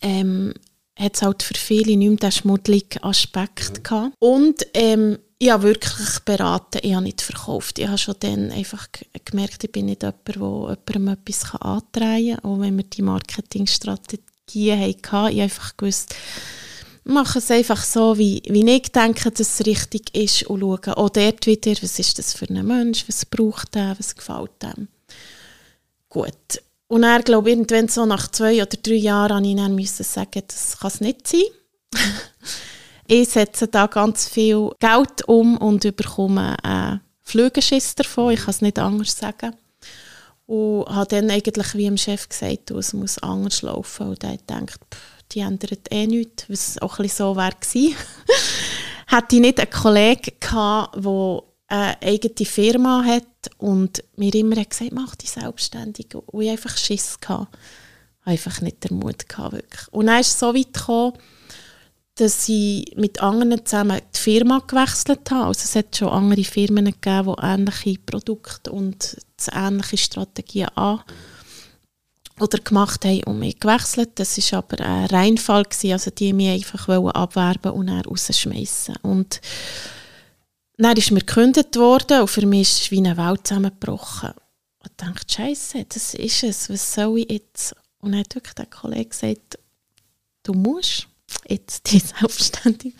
[0.00, 0.54] Ähm,
[0.98, 3.82] hat es halt für viele nicht mehr den schmuddeligen Aspekt mhm.
[3.82, 4.14] gehabt.
[4.18, 7.78] Und ähm, ich habe wirklich beraten, ich habe nicht verkauft.
[7.78, 8.86] Ich habe schon dann einfach
[9.24, 12.44] gemerkt, ich bin nicht jemand, der jemandem etwas antreiben kann.
[12.44, 16.14] Auch wenn wir die Marketingstrategien hatten, ich habe einfach gewusst,
[17.04, 21.10] mache es einfach so, wie, wie ich denke, dass es richtig ist und schaue auch
[21.10, 24.88] dort wieder, was ist das für ein Mensch, was braucht er, was gefällt ihm.
[26.08, 26.62] Gut.
[26.88, 30.78] Und er glaube irgendwann so nach zwei oder drei Jahren musste ich müssen sagen, das
[30.78, 31.42] kann es nicht sein.
[33.06, 38.32] Ich setze da ganz viel Geld um und bekomme einen Flügelschiss davon.
[38.32, 39.54] Ich kann es nicht anders sagen.
[40.46, 44.08] Und habe dann eigentlich wie dem Chef gesagt, es muss anders laufen.
[44.08, 44.78] Und er denkt,
[45.34, 47.96] die ändert eh nichts, was auch ein so wäre gewesen.
[49.08, 53.26] Hätte ich nicht einen Kollegen gehabt, der eine eigene Firma hat
[53.58, 56.14] und mir immer hat gesagt, mach dich selbstständig.
[56.14, 57.48] Und ich einfach Schiss hatte.
[58.24, 59.88] Einfach nicht den Mut gehabt, wirklich.
[59.90, 61.14] Und dann ist es so weit gekommen,
[62.16, 65.46] dass ich mit anderen zusammen die Firma gewechselt habe.
[65.46, 69.16] Also es hat schon andere Firmen gegeben, die ähnliche Produkte und
[69.52, 71.00] ähnliche Strategien an
[72.42, 74.10] oder gemacht haben und mich gewechselt.
[74.16, 78.96] Das war aber ein Reinfall, gewesen, also die mich einfach abwerben und dann rausschmeißen.
[79.02, 79.40] Und
[80.76, 84.30] dann ist mir gekündigt worden und für mich ist wie eine Welt zusammengebrochen.
[84.80, 87.74] Und ich dachte, Scheiße, das ist es, was soll ich jetzt?
[88.00, 89.58] Und dann hat wirklich der Kollege gesagt,
[90.42, 91.06] du musst
[91.48, 92.94] jetzt die selbstständig.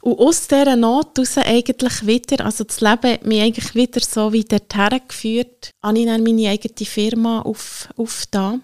[0.00, 4.32] Und aus dieser Not heraus eigentlich wieder, also das Leben hat mich eigentlich wieder so
[4.32, 8.58] wie dorthin geführt, habe ich dann meine eigene Firma auf, auf da,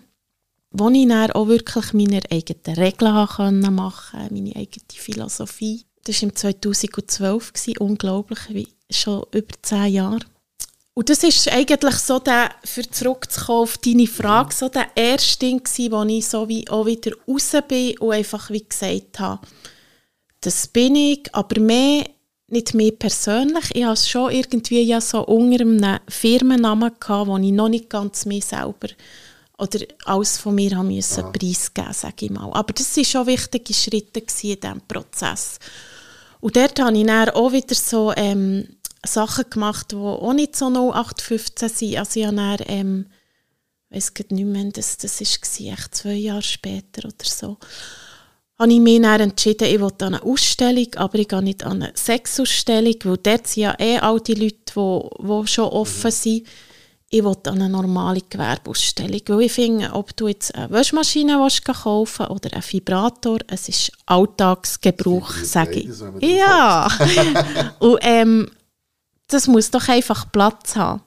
[0.79, 5.85] wo ich dann auch wirklich meine eigenen Regeln machen konnte, meine eigene Philosophie.
[6.05, 10.21] Das war im 2012, unglaublich, wie schon über zehn Jahre.
[10.95, 15.61] Und das ist eigentlich so der, für zurückzukommen auf deine Frage, so der erste Ding
[15.91, 19.47] wo ich so wie auch wieder raus bin und einfach wie gesagt habe,
[20.41, 22.05] das bin ich, aber mehr,
[22.49, 23.75] nicht mehr persönlich.
[23.75, 28.25] Ich hatte schon irgendwie ja so unter einem Firmennamen gehabt, wo ich noch nicht ganz
[28.25, 28.89] mir selber
[29.59, 31.31] oder alles von mir haben müssen ja.
[31.31, 32.53] preisgeben, sage ich mal.
[32.53, 34.27] Aber das waren schon wichtige Schritte in
[34.61, 35.59] diesem Prozess.
[36.41, 38.69] Und dort habe ich dann auch wieder so ähm,
[39.05, 41.97] Sachen gemacht, die auch nicht so 0815 sind.
[41.97, 43.07] Also ich habe dann, ähm,
[43.89, 47.57] ich weiß nicht mehr, das, das war echt zwei Jahre später oder so,
[48.59, 51.83] habe ich mich dann entschieden, ich will an eine Ausstellung, aber ich gehe nicht an
[51.83, 56.47] eine Sexausstellung, weil dort sind ja eh all die Leute, die, die schon offen sind.
[57.09, 61.65] Ich will an eine normale Gewerbeausstellung, weil ich finde, ob du jetzt eine Waschmaschine willst,
[61.65, 65.91] kaufen oder einen Vibrator, es ist Alltagsgebrauch, sage ich.
[66.21, 66.89] Ja,
[67.79, 68.51] und ähm,
[69.29, 71.03] das muss doch einfach Platz haben.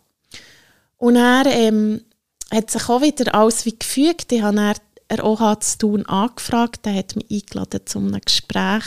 [0.98, 2.02] Und er ähm,
[2.52, 4.32] hat sich auch wieder alles wie gefügt.
[4.32, 4.76] Ich habe
[5.10, 8.84] er OH zu tun angefragt, er hat mich eingeladen zu einem Gespräch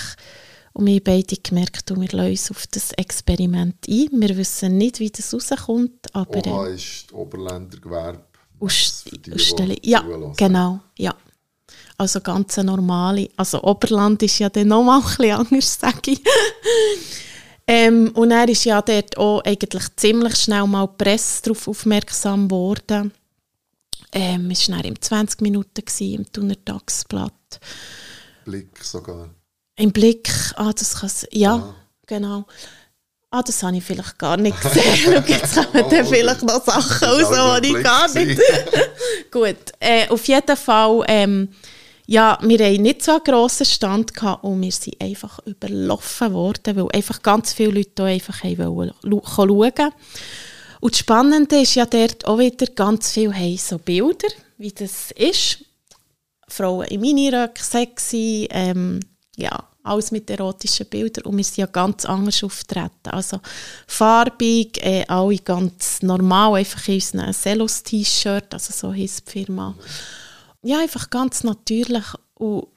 [0.75, 4.09] und wir beide gemerkt, wir lassen uns auf das Experiment ein.
[4.13, 6.47] Wir wissen nicht, wie das rauskommt, aber...
[6.47, 8.25] OH äh, ist die Oberländer Gewerbe.
[8.61, 9.77] Ausstellung.
[9.83, 10.05] Ja,
[10.37, 11.15] genau, ja.
[11.99, 13.29] Also ganz normale.
[13.37, 16.21] Also Oberland ist ja dann noch mal ein bisschen anders, sage ich.
[17.67, 23.13] Ähm, und er ist ja dort auch eigentlich ziemlich schnell mal Presse darauf aufmerksam geworden.
[24.13, 27.61] Ähm, es war im 20 Minuten gewesen, im Thuner Tagsblatt.
[28.45, 29.31] Blick sogar.
[29.77, 31.75] Im Blick, ah, das kann ja, Ja.
[32.07, 32.47] genau.
[33.31, 35.25] Ah, das habe ich vielleicht gar nicht gesehen.
[35.27, 38.39] Jetzt kommen dann vielleicht noch Sachen raus, die ich gar nicht...
[39.31, 41.49] Gut, äh, auf jeden Fall, ähm,
[42.07, 46.77] ja, wir hatten nicht so einen grossen Stand gehabt und wir sind einfach überlaufen worden,
[46.77, 49.93] weil einfach ganz viele Leute da einfach wollen schauen.
[50.81, 55.11] Und das Spannende ist ja dort auch wieder, ganz viele haben so Bilder, wie das
[55.13, 55.65] ist.
[56.49, 59.01] Frauen in Miniröcken, sexy, ähm,
[59.37, 63.11] ja, alles mit erotischen Bildern und wir sind ja ganz anders auftreten.
[63.11, 63.41] Also
[63.87, 69.75] farbig, äh, alle ganz normal, einfach in unseren Celos-T-Shirt, also so heisst die Firma.
[70.63, 72.69] Ja, einfach ganz natürlich und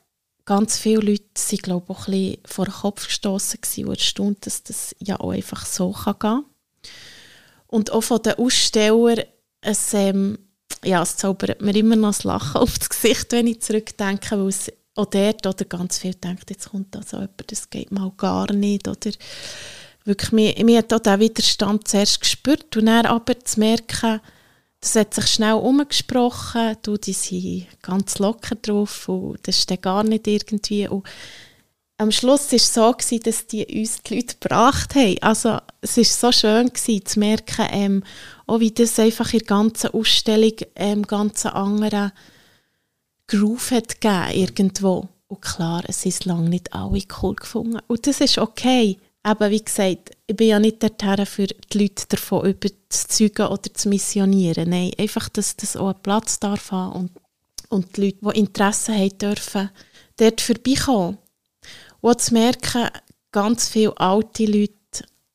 [0.46, 4.46] ganz viele Leute sind, glaube ich, auch ein bisschen vor den Kopf gestossen und erstaunt,
[4.46, 6.46] dass das ja auch einfach so kann gehen
[7.68, 9.26] Und auch von den Ausstellern,
[9.62, 10.38] es, ähm,
[10.84, 14.48] ja, es zaubert mir immer noch das Lachen auf das Gesicht, wenn ich zurückdenke, weil
[14.48, 18.12] es auch dort oder ganz viel denkt, jetzt kommt da so jemand, das geht mal
[18.18, 18.88] gar nicht.
[18.88, 19.12] Oder
[20.06, 24.22] wirklich, mir, mir hat auch den Widerstand zuerst gespürt und dann aber zu merken,
[24.80, 30.04] das hat sich schnell umgesprochen, du, die sind ganz locker drauf und das ist gar
[30.04, 30.88] nicht irgendwie.
[30.88, 31.06] Und
[31.98, 35.18] am Schluss war es so, gewesen, dass die uns die Leute gebracht haben.
[35.22, 38.04] Also es war so schön gewesen, zu merken, ähm,
[38.48, 42.12] auch wie das einfach in der ganzen Ausstellung ähm, ganz anderen
[43.28, 45.10] Groove hat gegeben, irgendwo.
[45.28, 47.80] Und klar, es ist lange nicht alle cool gefunden.
[47.88, 48.98] Und das ist okay.
[49.24, 53.90] Aber wie gesagt, ich bin ja nicht dorthin, für die Leute davon überzeugen oder zu
[53.90, 54.70] missionieren.
[54.70, 57.12] Nein, einfach, dass das auch einen Platz darf haben und,
[57.70, 59.72] und die Leute, die Interesse haben dürfen,
[60.18, 61.18] dort vorbeikommen.
[62.02, 62.90] Und zu merken,
[63.32, 64.74] ganz viele alte Leute,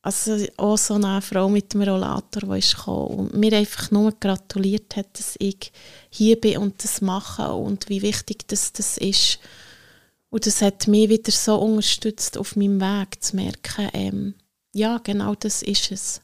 [0.02, 4.12] also auch so eine Frau mit dem Rollator, die ist gekommen und mir einfach nur
[4.12, 5.72] gratuliert hat, dass ich
[6.08, 9.38] hier bin und das mache und wie wichtig das, das ist.
[10.30, 14.34] Und das hat mich wieder so unterstützt auf meinem Weg, zu merken, ähm,
[14.72, 16.22] ja, genau das ist es.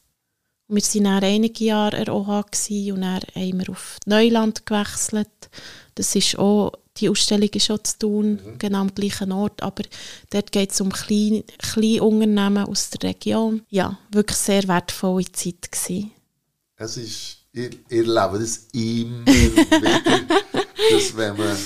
[0.68, 2.44] Wir waren dann einige Jahre der OH
[2.92, 5.50] und dann haben wir auf Neuland gewechselt.
[5.94, 9.82] Das ist auch, die Ausstellung ist auch zu tun, genau am gleichen Ort, aber
[10.30, 13.62] dort geht es um kleine, kleine Unternehmen aus der Region.
[13.68, 16.12] Ja, wirklich sehr wertvolle Zeit gewesen.
[16.76, 20.40] Es ist, ihr, ihr lebt das immer wieder,
[20.90, 21.56] dass wenn man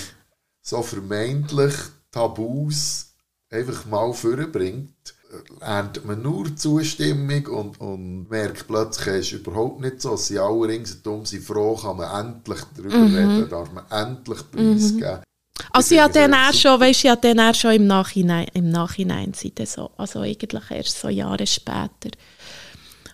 [0.62, 1.74] so vermeintlich
[2.10, 3.14] Tabus
[3.50, 5.14] einfach mal vorbringt,
[5.60, 10.16] erntet man nur Zustimmung und, und merkt plötzlich, es ist überhaupt nicht so.
[10.16, 15.20] Sind alle ringsherum sind froh, kann man endlich darüber reden, darf man endlich preisgeben.
[15.72, 18.70] Also ja, finde dann das auch schon, weißt, ja, dann auch schon im Nachhinein, im
[18.70, 22.10] Nachhinein dann so, also eigentlich erst so Jahre später,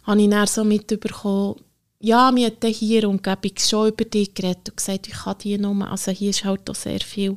[0.04, 1.56] habe ich dann so mitbekommen,
[1.98, 5.58] ja, wir haben hier in Umgebung schon über dich geredet und gesagt, ich kann die
[5.58, 7.36] nur, also hier ist halt auch sehr viel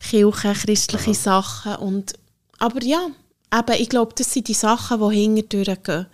[0.00, 2.12] Kirche, christliche Sachen und,
[2.58, 3.08] aber ja,
[3.52, 6.06] eben, ich glaube, das sind die Sachen, die hinterdurch gehen.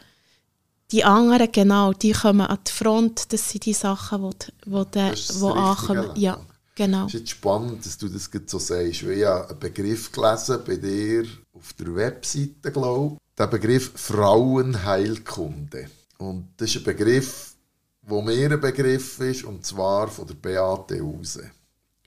[0.90, 4.98] Die anderen, genau, die kommen an die Front, das sind die Sachen, die, die, die
[4.98, 6.10] richtige ankommen.
[6.16, 6.38] Ja,
[6.74, 7.06] genau.
[7.06, 9.06] Es ist jetzt spannend, dass du das so sagst.
[9.06, 13.20] weil Ich habe einen Begriff gelesen bei dir auf der Webseite, glaube ich.
[13.38, 15.88] Der Begriff Frauenheilkunde.
[16.18, 17.54] Und das ist ein Begriff,
[18.02, 21.50] wo mir ein Begriff ist, und zwar von der Beate Hause.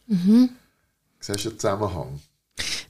[0.06, 0.50] Mhm.
[1.20, 2.20] Siehst du den Zusammenhang?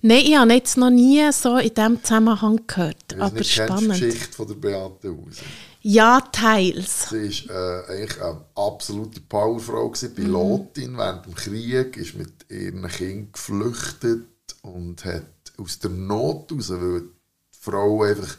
[0.08, 3.64] Nein, ich habe jetzt noch nie so in diesem Zusammenhang gehört, Ich aber nicht, du
[3.64, 3.92] die spannend.
[3.94, 5.42] Geschichte von der Beate Hause?
[5.82, 7.10] Ja, teils.
[7.10, 12.88] Sie war äh, eigentlich eine absolute Powerfrau, gewesen, Pilotin während dem Krieg, ist mit ihren
[12.88, 14.28] Kindern geflüchtet
[14.62, 15.26] und hat
[15.58, 18.38] aus der Not heraus, weil die Frauen einfach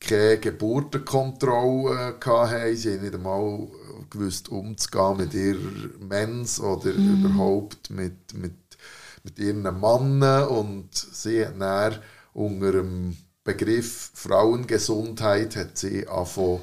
[0.00, 3.68] keine Geburtenkontrolle hatten, sie haben nicht einmal
[4.08, 8.63] gewusst, umzugehen mit ihrer Mens oder überhaupt mit, mit,
[9.24, 11.98] mit ihren Männern und sie hat dann
[12.34, 16.62] unter dem Begriff Frauengesundheit hat sie angefangen,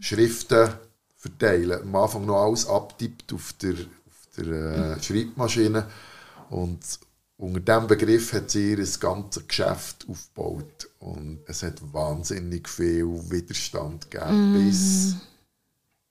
[0.00, 0.70] Schriften
[1.14, 1.82] verteilen.
[1.82, 4.46] Am Anfang noch alles abtippt auf der, auf der
[4.96, 5.86] äh, Schreibmaschine.
[6.48, 6.80] Und
[7.36, 10.88] unter diesem Begriff hat sie ihr ganzes Geschäft aufgebaut.
[11.00, 15.16] Und es hat wahnsinnig viel Widerstand gegeben, bis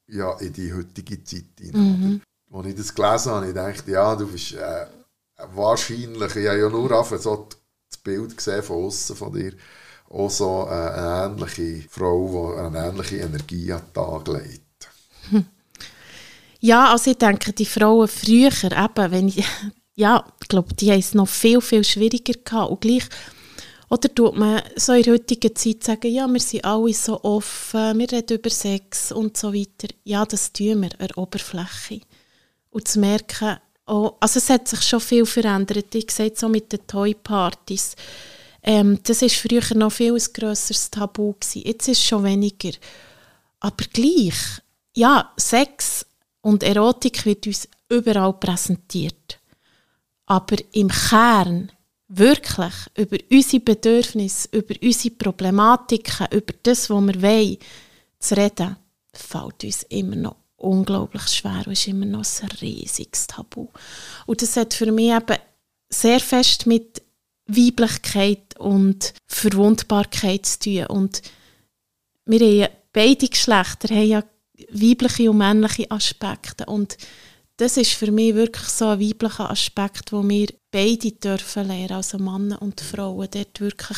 [0.07, 2.21] ja, in die heutige Zeit hinein.
[2.51, 4.85] Als ich das gelesen habe, ich dachte, ja, du bist äh,
[5.53, 7.47] wahrscheinlich, ich habe ja nur einfach so
[7.89, 9.53] das Bild gesehen von außen von dir,
[10.09, 14.63] auch so äh, eine ähnliche Frau, die eine ähnliche Energie an den Tag legt.
[16.61, 19.45] Ja, also ich denke, die Frauen früher, eben, wenn ich,
[19.95, 22.71] ja, ich glaube, die haben es noch viel, viel schwieriger gehabt.
[22.71, 23.05] Und gleich,
[23.89, 27.97] oder tut man so in der heutigen Zeit sagen, ja, wir sind alle so offen,
[27.97, 29.87] wir reden über Sex und so weiter.
[30.03, 32.01] Ja, das tun wir an der Oberfläche.
[32.71, 33.57] Und zu merken,
[33.89, 35.93] oh, also es hat sich schon viel verändert.
[35.95, 37.95] Ich sehe so mit den Toy-Partys.
[38.63, 41.33] Ähm, das war früher noch viel ein grösseres Tabu.
[41.33, 41.63] Gewesen.
[41.65, 42.71] Jetzt ist es schon weniger.
[43.59, 44.61] Aber gleich,
[44.95, 46.05] ja, Sex
[46.41, 49.39] und Erotik wird uns überall präsentiert.
[50.25, 51.71] Aber im Kern
[52.07, 57.57] wirklich über unsere Bedürfnisse, über unsere Problematiken, über das, was wir wollen,
[58.19, 58.75] zu reden,
[59.13, 63.67] fällt uns immer noch unglaublich schwer und ist immer noch ein riesiges Tabu.
[64.25, 65.37] Und das hat für mich eben
[65.89, 67.01] sehr fest mit
[67.47, 70.85] Weiblichkeit und Verwundbarkeit zu tun.
[70.87, 71.21] Und
[72.25, 74.23] wir haben ja, beide Geschlechter haben ja
[74.71, 76.65] weibliche und männliche Aspekte.
[76.65, 76.97] Und
[77.57, 82.17] das ist für mich wirklich so ein weiblicher Aspekt, wo wir beide dürfen lernen, also
[82.17, 83.97] Männer und Frauen, dort wirklich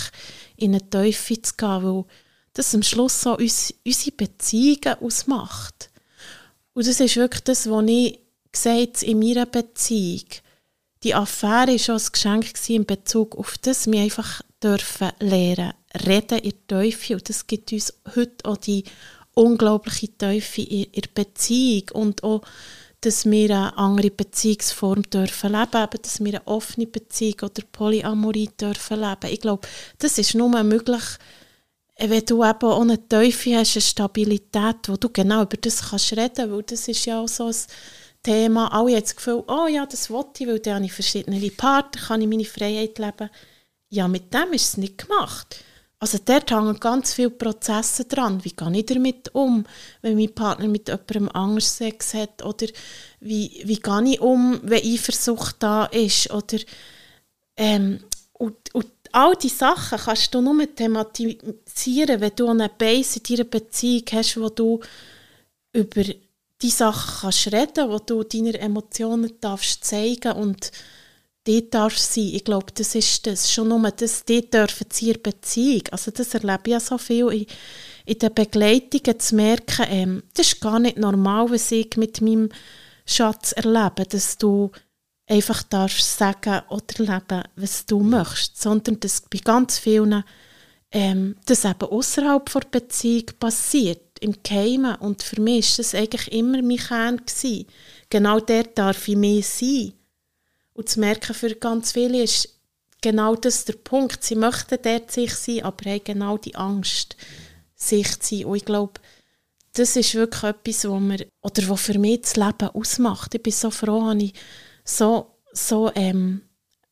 [0.55, 2.05] in eine Teufel zu gehen, weil
[2.53, 5.80] das am Schluss so uns, unsere Beziehungen ausmacht.
[6.73, 8.19] Und das ist wirklich das, was ich
[8.51, 10.25] gesagt in meiner Beziehung.
[11.03, 15.73] Die Affäre war schon ein Geschenk in Bezug auf das, wir einfach dürfen lernen,
[16.05, 17.15] reden in Teufel.
[17.17, 18.83] Und das gibt uns heute auch die
[19.33, 22.41] unglaubliche Teufel in der Beziehung und auch
[23.03, 28.51] dass wir eine andere Beziehungsform dürfen leben, eben, dass wir eine offene Beziehung oder Polyamorie
[28.59, 29.33] dürfen leben.
[29.33, 29.67] Ich glaube,
[29.97, 31.01] das ist nur möglich,
[32.09, 36.11] wenn du eben auch eine Teufel hast, eine Stabilität, wo du genau über das kannst
[36.13, 37.55] reden, weil das ist ja auch so ein
[38.23, 38.67] Thema.
[38.73, 42.01] Alle haben das Gefühl, oh ja, das wollte ich, weil dann habe ich verschiedene Partner,
[42.01, 43.29] kann ich meine Freiheit leben.
[43.89, 45.63] Ja, mit dem ist es nicht gemacht.
[45.99, 48.43] Also dort hängen ganz viele Prozesse dran.
[48.43, 49.65] Wie gehe ich damit um,
[50.01, 52.43] wenn mein Partner mit jemandem anders Sex hat?
[52.43, 52.65] Oder
[53.19, 56.31] wie, wie gehe ich um, wenn Eifersucht da ist?
[56.31, 56.57] Oder,
[57.55, 57.99] ähm,
[58.33, 63.49] und, und all diese Sachen kannst du nur thematisieren, wenn du eine Base in deiner
[63.49, 64.79] Beziehung hast, wo du
[65.73, 66.03] über
[66.61, 70.71] die Sachen kannst reden, wo du deine Emotionen darfst zeigen und
[71.45, 72.31] dort darf sein.
[72.33, 73.51] Ich glaube, das ist das.
[73.51, 75.83] Schon nur das, dort dürfen sie ihre Beziehung.
[75.91, 77.45] Also das erlebe ich ja so viel in,
[78.05, 82.49] in den Begleitungen, zu merken, ähm, das ist gar nicht normal, was ich mit meinem
[83.05, 84.71] Schatz erlebe, dass du
[85.31, 90.23] einfach darfst sagen oder leben, was du möchtest, sondern dass bei ganz vielen
[90.91, 94.95] ähm, das eben außerhalb der Beziehung passiert, im Geheimen.
[94.95, 97.17] Und für mich war das eigentlich immer mein Kern.
[97.17, 97.65] Gewesen.
[98.09, 99.93] Genau der darf ich mehr sein.
[100.73, 102.49] Und zu merken, für ganz viele ist
[103.01, 104.23] genau das der Punkt.
[104.23, 107.15] Sie möchten dort sich sein, aber haben genau die Angst,
[107.73, 108.45] sich zu sein.
[108.45, 108.93] Und ich glaube,
[109.73, 113.33] das ist wirklich etwas, wo mir, oder was für mich das Leben ausmacht.
[113.33, 114.33] Ich bin so froh, dass ich
[114.83, 116.41] so, so ähm,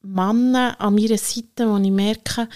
[0.02, 2.48] Männer an meiner Seite, wo ich merke,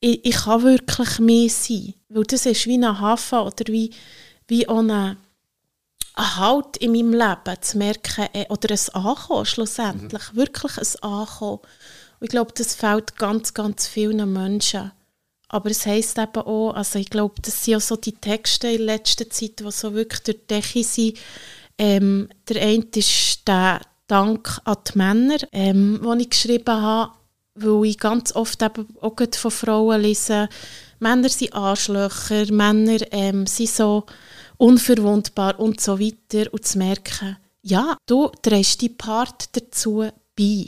[0.00, 1.94] ich, ich kann wirklich mehr sein.
[2.08, 3.90] Weil das ist wie ein Hafen oder wie,
[4.46, 5.16] wie eine,
[6.14, 10.36] ein Halt in meinem Leben zu merken, äh, oder ein Ankommen schlussendlich, mhm.
[10.36, 11.60] wirklich ein Ankommen.
[12.20, 14.92] Und ich glaube, das fällt ganz, ganz vielen Menschen.
[15.48, 18.82] Aber es heisst eben auch, also ich glaube, das sind auch so die Texte in
[18.82, 21.18] letzter Zeit, die so wirklich durch die Decke sind.
[21.76, 27.12] Ähm, der eine ist der Dank an die Männer, ähm, den ich geschrieben habe,
[27.54, 30.48] weil ich ganz oft eben auch von Frauen lese,
[30.98, 34.04] Männer sind Arschlöcher, Männer ähm, sind so
[34.56, 40.66] unverwundbar und so weiter und zu merken, ja, du trägst die Part dazu bei.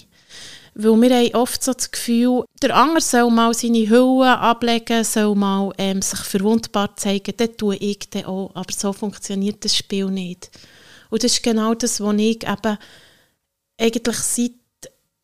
[0.75, 5.35] Weil wir haben oft so das Gefühl, der andere soll mal seine Hülle ablegen, soll
[5.35, 8.51] mal ähm, sich verwundbar zeigen, dann tue ich das auch.
[8.55, 10.51] Aber so funktioniert das Spiel nicht.
[11.09, 12.79] Und das ist genau das, was ich eben
[13.79, 14.53] eigentlich seit,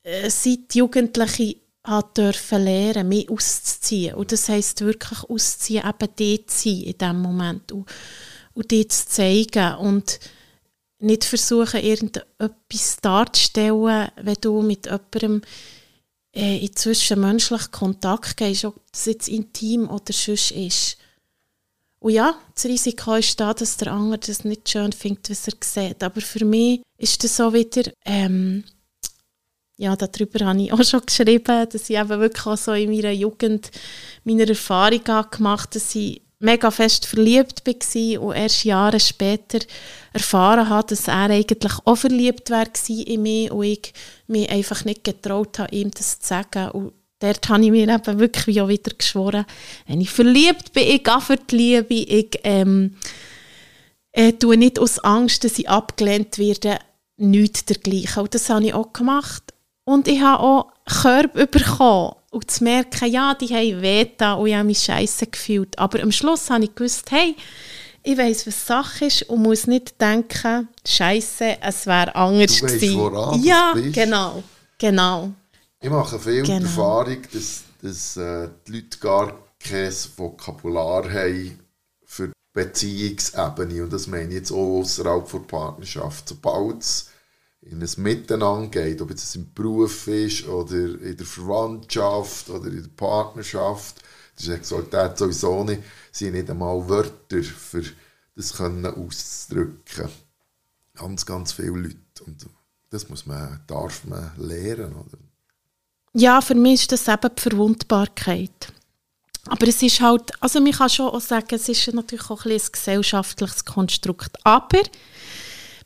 [0.02, 4.14] äh, seit Jugendliche hat dürfen lernen, mich auszuziehen.
[4.14, 7.72] Und das heisst wirklich auszuziehen, eben dort zu sein in diesem Moment.
[7.72, 7.88] Und
[8.54, 10.20] und dir zu zeigen und
[10.98, 15.42] nicht versuchen, irgendetwas darzustellen, wenn du mit jemandem
[16.34, 20.96] äh, in zwischenmenschlichen Kontakt gehst, ob das jetzt intim oder sonst ist.
[22.02, 25.54] Und ja, das Risiko ist da, dass der andere das nicht schön findet, was er
[25.62, 26.02] sieht.
[26.02, 28.64] Aber für mich ist das so wieder, ähm,
[29.76, 33.12] ja, darüber habe ich auch schon geschrieben, dass ich eben wirklich auch so in meiner
[33.12, 33.70] Jugend
[34.24, 39.60] meine Erfahrung gemacht habe, dass ich mega fest verliebt war und erst Jahre später
[40.12, 43.92] erfahren habe, dass er eigentlich auch verliebt war in mich und ich
[44.26, 46.72] mich einfach nicht getraut habe, ihm das zu sagen.
[46.72, 46.92] Und
[47.22, 49.44] dort habe ich mir eben wirklich auch wieder geschworen,
[49.86, 52.96] wenn ich verliebt bin, ich gehe für die Liebe, ich ähm,
[54.12, 56.78] äh, tue nicht aus Angst, dass ich abgelehnt werde,
[57.16, 58.22] nichts dergleichen.
[58.22, 59.54] Und das habe ich auch gemacht.
[59.84, 64.54] Und ich habe auch Körbe bekommen und zu merken, ja, die haben weh und ich
[64.54, 65.78] habe mich scheiße gefühlt.
[65.78, 67.36] Aber am Schluss habe ich gewusst, hey,
[68.04, 72.98] ich weiß, was Sache ist und muss nicht denken, Scheiße, es wäre anders Du gewesen.
[72.98, 74.42] woran ja, genau,
[74.78, 75.32] genau.
[75.82, 76.64] Ich mache viel die Genau.
[76.64, 81.58] Erfahrung, dass, dass äh, die Leute gar kein Vokabular haben
[82.04, 83.82] für die Beziehungsebene.
[83.82, 86.28] Und das meine ich jetzt auch außerhalb der Partnerschaft.
[86.28, 87.10] Sobald es
[87.62, 92.82] in ein Miteinander geht, ob es im Beruf ist oder in der Verwandtschaft oder in
[92.82, 94.02] der Partnerschaft,
[94.38, 97.82] die Sexualität sowieso nicht, sind nicht einmal Wörter für
[98.36, 100.08] das können auszudrücken.
[100.94, 102.24] Ganz, ganz viele Leute.
[102.24, 102.46] Und
[102.90, 104.94] das muss man, darf man lernen.
[104.94, 105.18] Oder?
[106.14, 108.68] Ja, für mich ist das eben die Verwundbarkeit.
[109.46, 112.52] Aber es ist halt, also man kann schon auch sagen, es ist natürlich auch ein,
[112.52, 114.36] ein gesellschaftliches Konstrukt.
[114.44, 114.80] Aber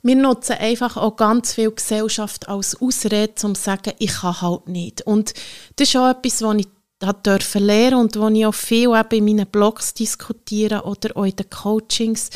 [0.03, 4.69] wir nutzen einfach auch ganz viel Gesellschaft als Ausrede, um zu sagen, ich kann halt
[4.69, 5.03] nicht.
[5.03, 5.33] Und
[5.77, 6.69] das ist auch etwas, was ich
[7.25, 11.37] dürfen lernen und wo ich auch viel eben in meinen Blogs diskutiere oder auch in
[11.37, 12.31] den Coachings,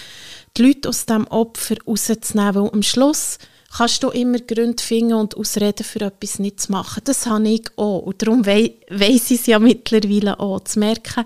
[0.56, 3.38] die Leute aus diesem Opfer rauszunehmen, weil am Schluss
[3.76, 7.02] kannst du immer Gründe finden und Ausreden für etwas nicht zu machen.
[7.04, 11.24] Das habe ich auch und darum wei weiss ich es ja mittlerweile auch, zu merken,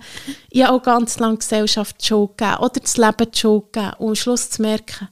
[0.51, 3.95] ich habe auch ganz lange Gesellschaft die Schuld gegeben oder das Leben die Schuld gegeben
[3.99, 5.09] und am Schluss zu merken,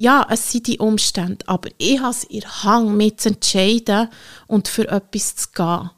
[0.00, 4.08] ja, es sind die Umstände, aber ich habe es in Hang, mich zu entscheiden
[4.46, 5.90] und für etwas zu gehen.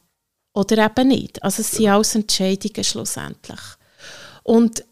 [0.54, 1.42] Oder eben nicht.
[1.42, 3.60] Also es sind alles Entscheidungen schlussendlich.
[4.42, 4.84] Und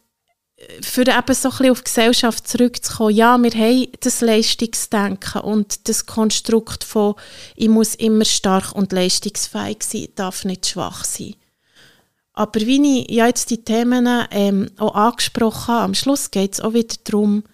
[0.81, 5.89] für eben so ein bisschen auf die Gesellschaft zurückzukommen, ja, wir haben das Leistungsdenken und
[5.89, 7.15] das Konstrukt von,
[7.55, 11.35] ich muss immer stark und leistungsfähig sein, darf nicht schwach sein.
[12.33, 16.61] Aber wie ich ja jetzt die Themen ähm, auch angesprochen habe, am Schluss geht es
[16.61, 17.45] auch wieder darum,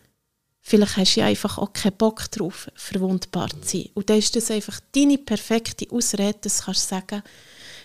[0.60, 3.88] vielleicht hast du ja einfach auch keinen Bock drauf, verwundbar zu sein.
[3.94, 7.22] Und dann ist das einfach deine perfekte Ausrede, dass du sagen,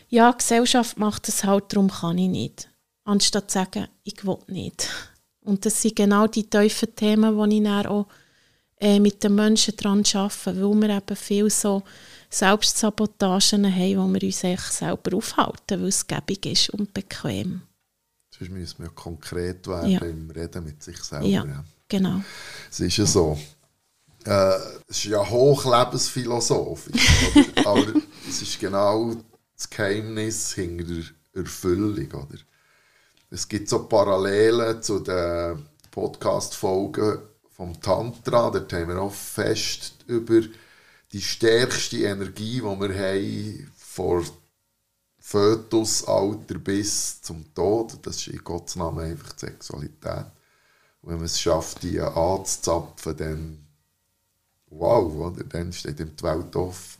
[0.09, 2.69] ja, Gesellschaft macht das halt, darum kann ich nicht.
[3.09, 4.87] Anstatt zu sagen, ich will nicht.
[5.41, 8.07] Und das sind genau die tiefen Themen, die ich dann auch
[8.79, 11.81] äh, mit den Menschen daran arbeite, weil wir eben viel so
[12.29, 17.61] Selbstsabotagen haben, wo wir uns eigentlich selber aufhalten, weil es gäbig ist und bequem.
[18.37, 19.99] Sonst müssen wir konkret werden Ja.
[20.01, 21.25] im Reden mit sich selber.
[21.25, 22.21] Ja, genau.
[22.69, 23.37] Es ist ja so.
[24.25, 24.55] Äh,
[24.87, 27.09] es ist ja hochlebensphilosophisch.
[27.35, 27.45] oder?
[27.67, 27.93] Aber
[28.27, 29.15] es ist genau
[29.55, 31.03] das Geheimnis hinter der
[31.43, 32.07] Erfüllung.
[32.11, 32.37] Oder?
[33.31, 37.19] Es gibt so Parallelen zu den Podcast-Folgen
[37.51, 38.49] vom Tantra.
[38.49, 40.41] Dort haben wir auch fest über
[41.11, 44.23] die stärkste Energie, die wir haben, vor
[45.19, 47.99] Fötusalter bis zum Tod.
[48.01, 50.25] Das ist in Gottes Namen einfach die Sexualität.
[51.01, 53.67] Und wenn man es schafft, die anzuzapfen, dann
[54.71, 55.43] wow, oder?
[55.43, 56.98] dann steht ihm die Welt offen.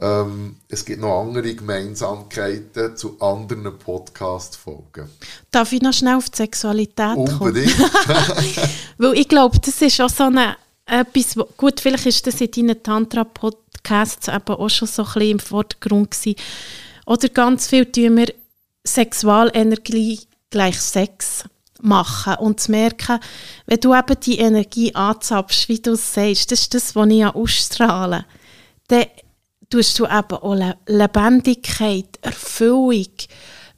[0.00, 5.08] Ähm, es gibt noch andere Gemeinsamkeiten zu anderen Podcast-Folgen.
[5.50, 7.38] Darf ich noch schnell auf die Sexualität kommen?
[7.40, 7.74] Unbedingt.
[8.98, 12.50] Weil ich glaube, das ist auch so eine, etwas, wo, gut, vielleicht ist das in
[12.50, 16.36] deinen Tantra-Podcasts eben auch schon so ein bisschen im Vordergrund gewesen.
[17.04, 18.32] Oder ganz viel tun wir
[18.86, 20.20] Sexualenergie
[20.50, 21.44] gleich Sex
[21.80, 23.18] machen und zu merken,
[23.66, 27.18] wenn du eben die Energie anzapfst, wie du es sagst, das ist das, was ich
[27.18, 28.24] ja ausstrahle,
[28.88, 29.06] dann
[29.70, 33.06] tust du eben auch Le Lebendigkeit, Erfüllung,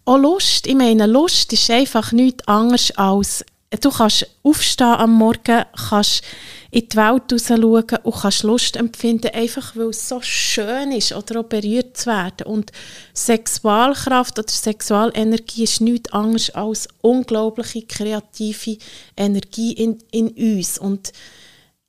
[0.05, 0.67] auch Lust.
[0.67, 3.45] Ich meine, Lust ist einfach nichts anderes als,
[3.81, 6.23] du kannst aufstehen am Morgen, kannst
[6.71, 11.13] in die Welt raus schauen und kannst Lust empfinden, einfach weil es so schön ist
[11.13, 12.47] oder auch berührt zu werden.
[12.47, 12.71] Und
[13.13, 18.79] Sexualkraft oder Sexualenergie ist nichts anderes als unglaubliche kreative
[19.17, 20.79] Energie in, in uns.
[20.79, 21.13] Und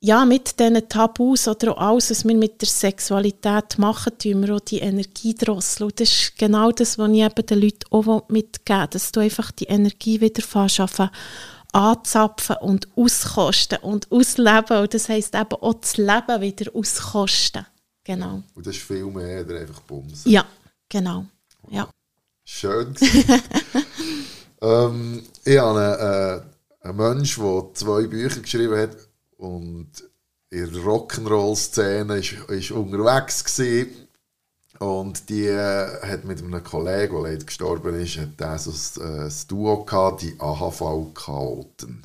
[0.04, 4.56] ja, mit diesen Tabus oder auch alles, was wir mit der Sexualität machen, tun wir
[4.56, 5.90] auch die Energie drosseln.
[5.90, 9.20] Und das ist genau das, was ich eben den Leuten auch mitgeben will, dass du
[9.20, 10.82] einfach die Energie wieder fährst,
[11.72, 14.78] anzapfen und auskosten und ausleben.
[14.78, 17.64] Und das heisst eben auch das Leben wieder auskosten.
[18.02, 18.42] Genau.
[18.56, 20.32] Und das ist viel mehr, oder einfach Bumsen.
[20.32, 20.44] Ja,
[20.88, 21.26] genau.
[21.70, 21.88] Ja.
[22.44, 22.92] Schön
[24.60, 28.96] ähm, ich habe einen, äh, einen Mensch, der zwei Bücher geschrieben hat
[29.42, 29.90] und
[30.50, 34.08] in der Rock'n'Roll-Szene ist, ist unterwegs gewesen.
[34.78, 39.24] Und die äh, hat mit einem Kollegen, der leider gestorben ist, hat der ein, äh,
[39.24, 42.02] ein Duo gehabt, die AHV-Chaoten.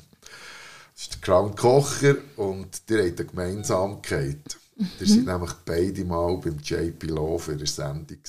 [0.94, 4.58] Das ist der Crown Kocher und die haben eine Gemeinsamkeit.
[5.00, 8.18] Die sind nämlich beide mal beim JP Love in der Sendung.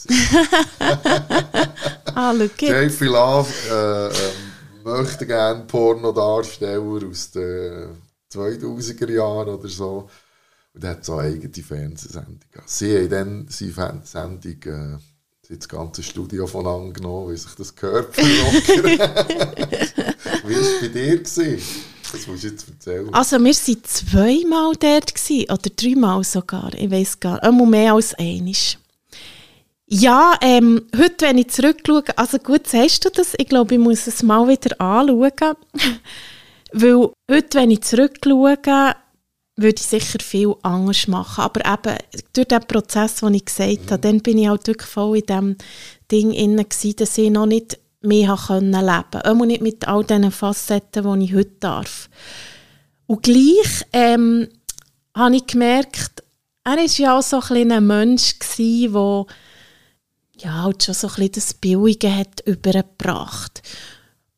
[2.16, 2.34] Ah.
[2.34, 10.09] JP Love äh, ähm, möchte gerne Pornodarsteller aus den 2000er Jahren oder so.
[10.73, 12.39] Und er hat so eine eigene Fernsehsendung.
[12.65, 14.97] Sie haben dann seine Fan- Sendung äh,
[15.49, 18.15] das ganze Studio von angenommen, wie sich das gehört.
[18.17, 18.99] Wie
[20.55, 21.17] war es bei dir?
[21.17, 21.59] Gewesen?
[22.11, 23.11] Das musst du jetzt erzählen.
[23.13, 28.13] Also wir waren zweimal dort gewesen, oder dreimal sogar, ich weiß gar nicht, mehr als
[28.15, 28.77] einisch.
[29.88, 33.34] Ja, ähm, heute, wenn ich zurückschaue, also gut, sagst du das?
[33.38, 35.55] Ich glaube, ich muss es mal wieder anschauen.
[36.72, 38.57] Weil heute, wenn ich zurückschaue,
[39.55, 41.43] würde ich sicher viel anders machen.
[41.43, 41.97] Aber eben,
[42.34, 43.91] durch den Prozess, den ich gesagt mhm.
[43.91, 45.55] habe, dann bin ich halt wirklich voll in dem
[46.11, 49.26] Ding inne dass ich noch nicht mehr leben konnte.
[49.26, 52.09] Auch nicht mit all diesen Facetten, die ich heute darf.
[53.07, 54.47] Und gleich ähm,
[55.15, 56.24] habe ich gemerkt,
[56.63, 59.26] er war ja auch so ein, ein Mensch, der
[60.38, 63.61] ja, halt schon so ein bisschen das Billige hat übergebracht.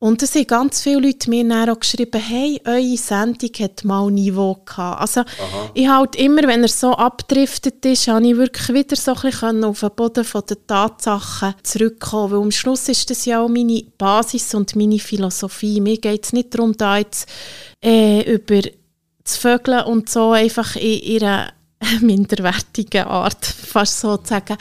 [0.02, 4.10] Und es haben ganz viele Leute mir dann auch geschrieben, hey, eure Sendung hat mal
[4.10, 5.00] Niveau gehabt.
[5.00, 5.70] Also Aha.
[5.74, 9.62] ich halt immer, wenn er so abdriftet ist, habe ich wirklich wieder so ein bisschen
[9.62, 12.32] auf den Boden der Tatsachen zurückkommen.
[12.32, 15.80] Weil am Schluss ist das ja auch meine Basis und meine Philosophie.
[15.80, 17.28] Mir geht es nicht darum, da jetzt
[17.80, 18.68] äh, über
[19.22, 21.52] zu vögeln und so einfach in ihrer
[22.00, 24.56] minderwertigen Art, fast so zu sagen.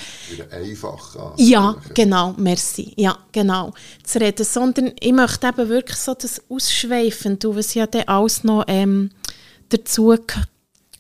[0.51, 2.93] Einfach Ja, genau, merci.
[2.95, 3.74] Ja, genau.
[4.03, 8.63] Zu reden, sondern ich möchte eben wirklich so das Ausschweifen, was ja dann alles noch
[8.67, 9.11] ähm,
[9.69, 10.15] dazu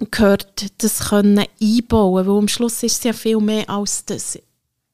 [0.09, 4.39] gehört, das können einbauen, weil am Schluss ist es ja viel mehr als das.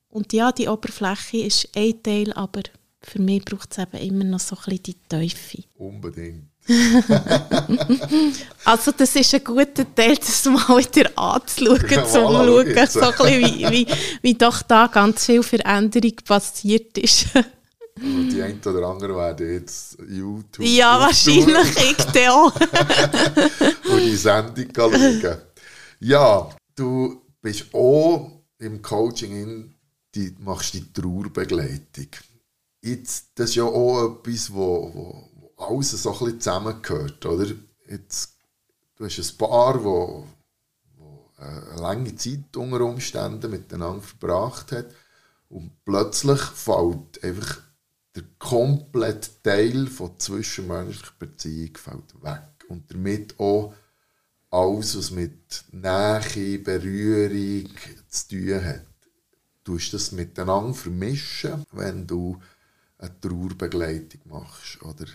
[0.09, 2.63] Und ja, die Oberfläche ist ein Teil, aber
[3.01, 5.63] für mich braucht es eben immer noch so ein bisschen die Teufel.
[5.75, 6.45] Unbedingt.
[8.65, 13.23] also das ist ein guter Teil, das mal wieder anzuschauen, ja, zum voilà, schauen, so
[13.23, 13.87] ein wie, wie,
[14.21, 17.27] wie doch da ganz viel Veränderung passiert ist.
[18.01, 20.65] Und die einen oder anderen werden jetzt YouTube.
[20.65, 22.53] Ja, wahrscheinlich ich auch.
[23.89, 25.37] Und die Sendung schauen.
[25.99, 29.73] Ja, du bist auch im Coaching in,
[30.13, 32.07] die, machst die Trauerbegleitung.
[32.81, 37.47] Jetzt, das ist ja auch etwas, wo, wo alles so ein bisschen zusammengehört, oder?
[37.89, 38.37] Jetzt,
[38.95, 40.27] du hast ein Paar, wo,
[40.95, 44.87] wo eine lange Zeit unter Umständen miteinander verbracht hat
[45.49, 47.61] und plötzlich fällt einfach
[48.15, 53.73] der komplette Teil von zwischenmenschlicher Beziehung fällt weg und damit auch
[54.49, 57.69] alles, was mit Nähe, Berührung
[58.07, 58.85] zu tun hat.
[59.63, 62.39] Du hast das miteinander vermischen, wenn du
[62.97, 65.05] eine Trauerbegleitung machst oder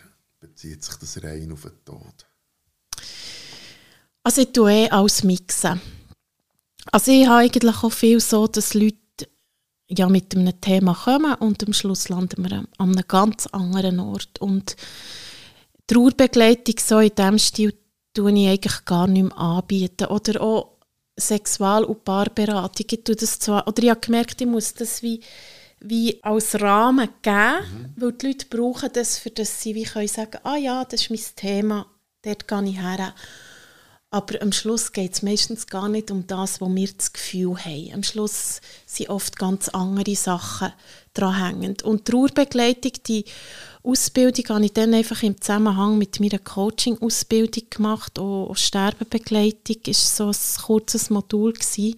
[0.42, 2.26] bezieht sich das rein auf den Tod?
[4.24, 5.80] Also ich tue eh alles mixen.
[6.90, 8.98] Also ich habe eigentlich auch viel so, dass Leute
[9.88, 14.40] ja mit einem Thema kommen und am Schluss landen wir an einem ganz anderen Ort.
[14.40, 14.76] Und
[15.86, 17.74] Trauerbegleitung so in diesem Stil
[18.12, 20.06] tue ich eigentlich gar nicht mehr anbieten.
[20.06, 20.78] Oder auch
[21.16, 22.86] Sexual- und Paarberatung.
[22.90, 25.20] Ich tue das zwar, oder ich habe gemerkt, ich muss das wie
[25.84, 27.92] wie als Rahmen geben, mhm.
[27.96, 31.10] weil die Leute brauchen das, für das sie wie können sagen ah ja, das ist
[31.10, 31.86] mein Thema,
[32.22, 33.14] dort gehe ich her.
[34.10, 37.94] Aber am Schluss geht es meistens gar nicht um das, wo wir das Gefühl haben.
[37.94, 40.70] Am Schluss sind oft ganz andere Sachen
[41.14, 41.82] dranhängend.
[41.82, 43.24] Und die Trauerbegleitung, die
[43.82, 48.18] Ausbildung habe ich dann einfach im Zusammenhang mit meiner Coaching-Ausbildung gemacht.
[48.18, 51.54] Auch Sterbebegleitung war so ein kurzes Modul.
[51.54, 51.96] Gewesen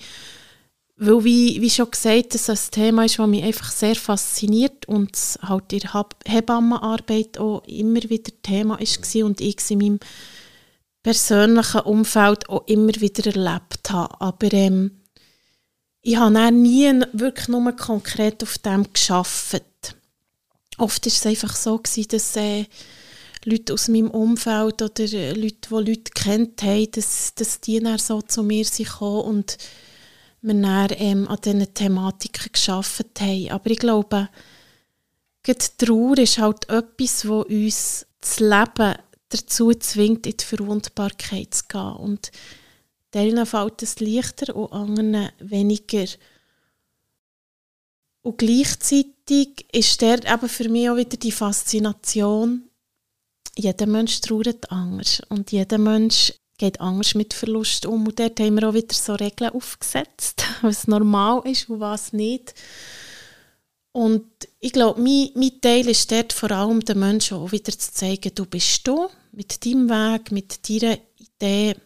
[0.97, 5.17] weil, wie, wie schon gesagt, das ein Thema ist, das mich einfach sehr fasziniert und
[5.43, 10.01] halt in der Hebammenarbeit auch immer wieder Thema war und ich in meinem
[11.03, 14.21] persönlichen Umfeld auch immer wieder erlebt habe.
[14.21, 15.01] Aber ähm,
[16.01, 19.65] ich habe nie wirklich nur konkret auf dem geschafft.
[20.79, 22.67] Oft war es einfach so, gewesen, dass äh,
[23.45, 28.23] Leute aus meinem Umfeld oder Leute, die Leute kennt haben, dass, dass die dann so
[28.23, 29.59] zu mir sind und
[30.45, 33.51] wir dann, ähm, an diesen Thematiken geschaffen haben.
[33.51, 34.29] Aber ich glaube,
[35.47, 38.95] die Trauer ist halt etwas, das uns das Leben
[39.29, 41.97] dazu zwingt, in die Verwundbarkeit zu gehen.
[41.97, 42.31] Und
[43.15, 46.07] denen fällt es leichter und anderen weniger.
[48.23, 52.69] Und gleichzeitig ist der eben für mich auch wieder die Faszination,
[53.57, 55.23] jeder Mensch trauert anders.
[55.29, 58.07] Und jeder Mensch geht anders mit Verlust um.
[58.07, 62.55] Und dort haben wir auch wieder so Regeln aufgesetzt, was normal ist und was nicht.
[63.93, 64.27] Und
[64.59, 68.35] ich glaube, mein, mein Teil ist dort vor allem den Menschen auch wieder zu zeigen,
[68.35, 71.77] du bist du, mit deinem Weg, mit deiner Idee.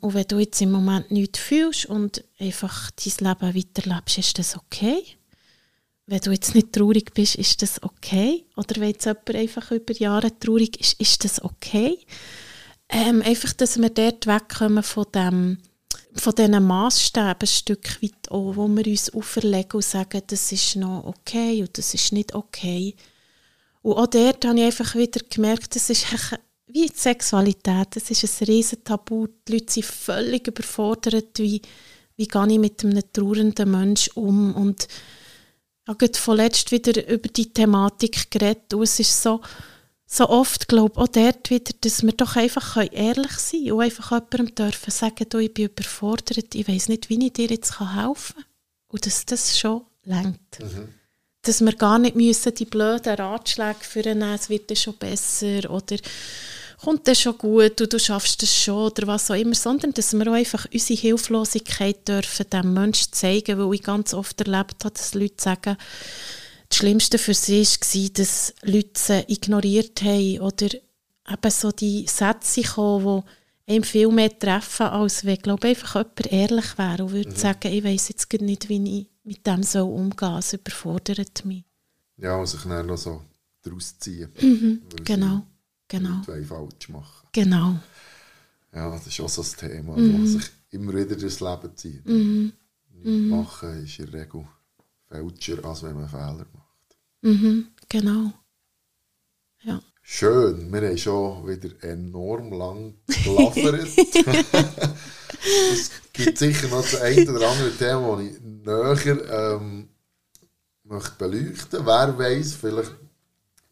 [0.00, 4.56] Und wenn du jetzt im Moment nichts fühlst und einfach dein Leben weiterlebst, ist das
[4.56, 5.02] okay.
[6.06, 8.44] Wenn du jetzt nicht traurig bist, ist das okay.
[8.56, 11.98] Oder wenn jetzt jemand einfach über Jahre traurig ist, ist das okay.
[12.92, 15.58] Ähm, einfach, dass wir dort wegkommen von dem
[16.14, 20.76] von diesen Massstäben ein Stück weit auch, wo wir uns auferlegen und sagen, das ist
[20.76, 22.94] noch okay und das ist nicht okay.
[23.80, 26.06] Und auch dort habe ich einfach wieder gemerkt, das ist
[26.66, 29.26] wie die Sexualität, das ist ein riesen Tabu.
[29.48, 31.60] Die Leute sind völlig überfordert, wie,
[32.16, 34.54] wie gehe ich mit einem trauernden Menschen um.
[34.54, 34.88] Und
[35.84, 39.40] ich habe vorletzt wieder über die Thematik geredet und es ist so,
[40.14, 43.80] so oft, glaube ich, auch dort wieder, dass wir doch einfach ehrlich sein können und
[43.80, 47.80] einfach jemandem dürfen sagen, du, ich bin überfordert, ich weiß nicht, wie ich dir jetzt
[47.80, 48.44] helfen kann.
[48.88, 50.60] Und dass das schon lenkt.
[50.60, 50.88] Mhm.
[51.40, 55.96] Dass wir gar nicht müssen die blöden Ratschläge führen, es wird dann schon besser oder
[56.76, 60.12] kommt das schon gut und du schaffst das schon oder was auch immer, sondern dass
[60.12, 64.94] wir auch einfach unsere Hilflosigkeit dürfen dem Menschen zeigen, weil ich ganz oft erlebt habe,
[64.94, 65.78] dass Leute sagen,
[66.72, 72.62] das Schlimmste für sie war, dass Leute sie ignoriert haben oder eben so die Sätze
[72.62, 73.24] kommen,
[73.66, 77.30] die einem viel mehr treffen, als wenn, glaube ich, einfach jemand ehrlich wäre und würde
[77.30, 77.36] mhm.
[77.36, 81.64] sagen, ich weiß jetzt nicht, wie ich mit dem so umgehen Es überfordert mich.
[82.16, 83.22] Ja, und sich dann noch so
[83.62, 84.30] daraus ziehen.
[84.40, 85.46] Mhm, genau.
[85.88, 86.22] Genau.
[86.24, 87.28] Zwei falsch machen.
[87.32, 87.78] Genau.
[88.72, 90.22] Ja, das ist auch so ein Thema, mhm.
[90.22, 92.06] das sich immer wieder durchs Leben zieht.
[92.06, 92.52] Mhm.
[93.02, 93.28] mhm.
[93.28, 94.46] Machen ist in der Regel
[95.10, 96.61] falscher, als wenn man Fehler macht.
[97.22, 97.68] Mhm.
[97.88, 98.32] Genau.
[99.62, 99.80] Ja.
[100.02, 103.88] Schön, wir haben schon wieder enorm lang gelabert.
[105.72, 109.88] es gibt sicher noch das ein oder andere Thema, das ich näher ähm,
[110.82, 111.86] möchte beleuchten möchte.
[111.86, 112.92] Wer weiß, vielleicht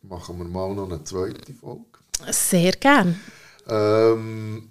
[0.03, 1.85] machen wir mal noch eine zweite Folge.
[2.31, 3.19] Sehr gern.
[3.67, 4.71] Ähm,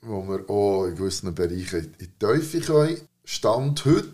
[0.00, 3.00] wo wir auch in gewissen Bereichen in die Teufel können.
[3.24, 4.12] Stand heute,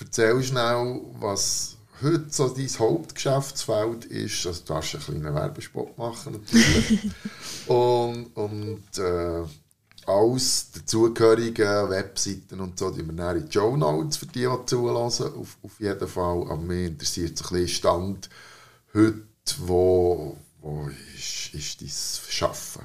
[0.00, 4.46] erzähl schnell, was heute so dein Hauptgeschäftsfeld ist.
[4.46, 7.10] Also, du darfst einen kleinen Werbespot machen natürlich.
[7.66, 9.42] und und äh,
[10.06, 14.66] alles dazugehörige Webseiten und so, die wir dann in die Show Notes für die, die
[14.66, 16.42] zulassen, auf, auf jeden Fall.
[16.42, 18.28] Aber mich interessiert so ein bisschen Stand
[18.92, 19.22] heute,
[19.58, 22.82] wo, wo ist, ist dein Schaffen?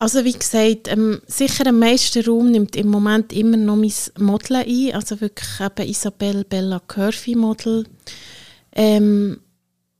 [0.00, 4.56] Also wie gesagt, ähm, sicher am meisten Raum nimmt im Moment immer noch mein Model
[4.56, 7.84] ein, also wirklich eben Isabel Bella Curvy Model,
[8.72, 9.40] ähm,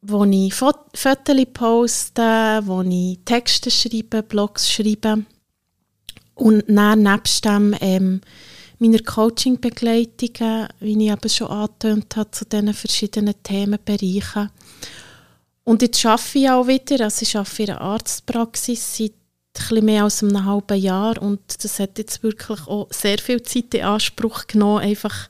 [0.01, 1.05] wo ich Fotos
[1.53, 5.25] poste, wo ich Texte schreibe, Blogs schreibe.
[6.37, 8.21] Und dann nebst dem ähm,
[8.79, 14.51] meiner Coaching-Begleitungen, wie ich eben schon angetönt habe, zu diesen verschiedenen Themenbereichen.
[15.65, 19.13] Und jetzt arbeite ich auch wieder, also ich arbeite in einer Arztpraxis seit
[19.61, 23.75] etwas mehr als einem halben Jahr und das hat jetzt wirklich auch sehr viel Zeit
[23.75, 25.29] in Anspruch genommen, einfach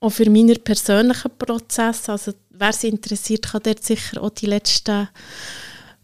[0.00, 2.08] auch für meinen persönlichen Prozess.
[2.08, 5.08] Also wer sich interessiert, kann dort sicher auch die letzten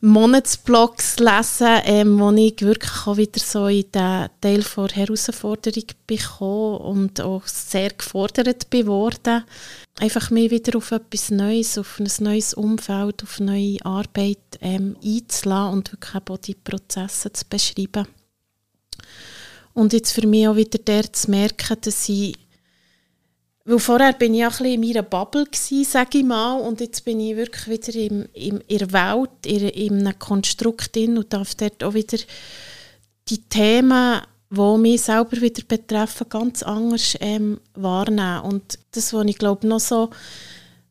[0.01, 6.77] Monatsblogs lesen, ähm, wo ich wirklich auch wieder so in den Teil der Herausforderung bekommen
[6.77, 9.45] und auch sehr gefordert bin worden.
[9.99, 15.73] Einfach mehr wieder auf etwas Neues, auf ein neues Umfeld, auf neue Arbeit ähm, einzulassen
[15.73, 18.07] und wirklich auch die Prozesse zu beschreiben.
[19.73, 22.35] Und jetzt für mich auch wieder der zu merken, dass ich
[23.67, 27.05] weil vorher bin ich ja ein bisschen in meiner Bubble, sage ich mal, und jetzt
[27.05, 31.33] bin ich wirklich wieder im, im, in der Welt, in, in einem Konstrukt drin und
[31.33, 32.19] darf dort auch wieder
[33.29, 38.43] die Themen, die mich selber wieder betreffen, ganz anders ähm, wahrnehmen.
[38.43, 40.11] Und das, was ich glaube noch so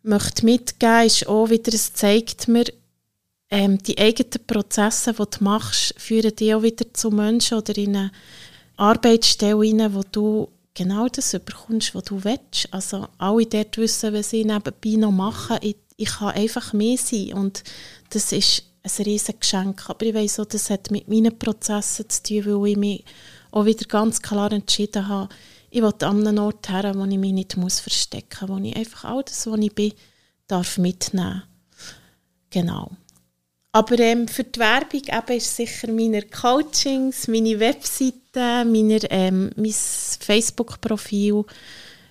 [0.01, 2.65] möchte mitgeben, ist auch wieder, es zeigt mir,
[3.51, 7.95] ähm, die eigenen Prozesse, die du machst, führen dich auch wieder zu Menschen oder in
[7.95, 8.11] eine
[8.77, 12.67] Arbeitsstelle rein, wo du genau das bekommst, was du willst.
[12.71, 15.57] Also alle dort wissen, was sie nebenbei noch machen.
[15.61, 17.63] Ich, ich kann einfach mehr sein und
[18.09, 19.89] das ist ein riesiges Geschenk.
[19.89, 23.05] Aber ich weiss auch, das hat mit meinen Prozessen zu tun, weil ich mich
[23.51, 25.29] auch wieder ganz klar entschieden habe,
[25.69, 28.75] ich will an einem Ort her, wo ich mich nicht muss verstecken muss, wo ich
[28.75, 29.93] einfach alles, was ich bin,
[30.47, 31.43] darf mitnehmen
[32.51, 32.91] Genau.
[33.75, 39.73] Aber ähm, für die Werbung eben ist sicher meine Coachings, meine Webseite, meine, ähm, mein
[39.73, 41.43] Facebook-Profil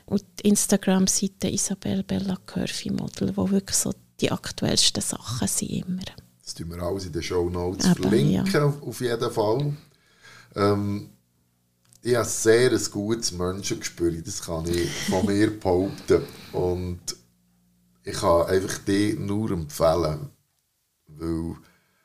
[0.06, 6.02] und die Instagram-Seite Isabel Bella Curvy Model, wo wirklich so die aktuellsten Sachen sind immer.
[6.42, 8.74] Das tun wir alles in den Show Notes verlinken, ja.
[8.80, 9.72] auf jeden Fall.
[10.56, 11.10] Ähm,
[12.02, 16.22] ich habe sehr ein gutes Menschengespür, das kann ich von mir behaupten.
[16.50, 17.00] Und
[18.02, 20.28] ich kann einfach dir nur empfehlen,
[21.18, 21.56] weil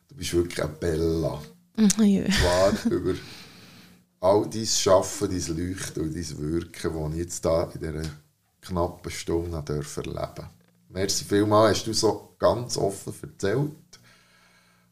[0.08, 1.42] du bist wirklich eine Bella.
[1.76, 2.24] Mhm, ja.
[2.30, 3.14] Zwar über
[4.20, 8.10] all dein Schaffen, dein Leuchten und dein Wirken, das ich jetzt hier in dieser
[8.62, 10.50] knappen Stunde erleben durfte.
[10.90, 13.72] Merci vielmals, hast du so ganz offen erzählt.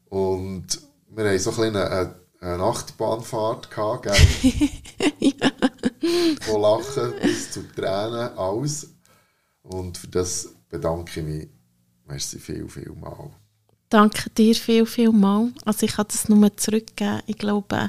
[0.08, 0.66] Und
[1.08, 4.60] wir haben so ein eine, eine Nachtbahnfahrt gehabt, gell?
[5.18, 5.50] ja.
[6.42, 8.88] Von Lachen bis zu Tränen, alles.
[9.62, 11.48] Und für das bedanke ich mich.
[12.06, 13.30] Merci viel, viel mal.
[13.88, 15.52] Danke dir viel, viel mal.
[15.64, 17.22] Also ich kann das nur zurückgeben.
[17.26, 17.86] Ich glaube,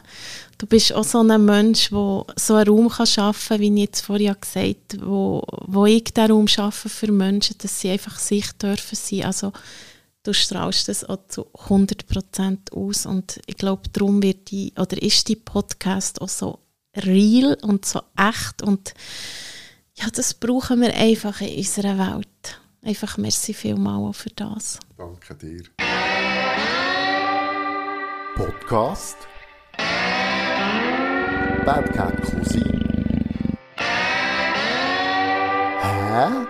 [0.59, 3.79] du bist auch so ein Mensch, der so einen Raum kann schaffen kann, wie ich
[3.79, 8.19] jetzt vorher gesagt habe, wo, wo ich den Raum schaffe für Menschen, dass sie einfach
[8.19, 9.23] sich dürfen sein.
[9.23, 9.53] Also
[10.21, 15.27] du strahlst das auch zu 100% aus und ich glaube, darum wird die, oder ist
[15.29, 16.59] die Podcast auch so
[16.95, 18.93] real und so echt und
[19.95, 22.59] ja, das brauchen wir einfach in unserer Welt.
[22.83, 24.79] Einfach merci vielmal auch für das.
[24.95, 25.86] Danke dir.
[28.37, 29.17] Podcast
[31.65, 32.85] Bad Cat Cousin.
[35.81, 36.45] Hä?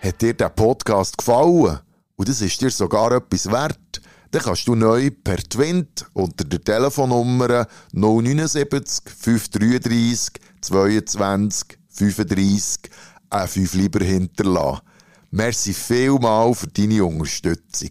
[0.00, 1.80] Hat dir der Podcast gefallen
[2.16, 6.64] und das ist dir sogar etwas wert, dann kannst du neu per Twint unter der
[6.64, 12.90] Telefonnummer 079 533 22 35
[13.28, 14.87] ein 5 lieber hinterlassen.
[15.30, 17.90] Merci vielmal für deine Unterstützung.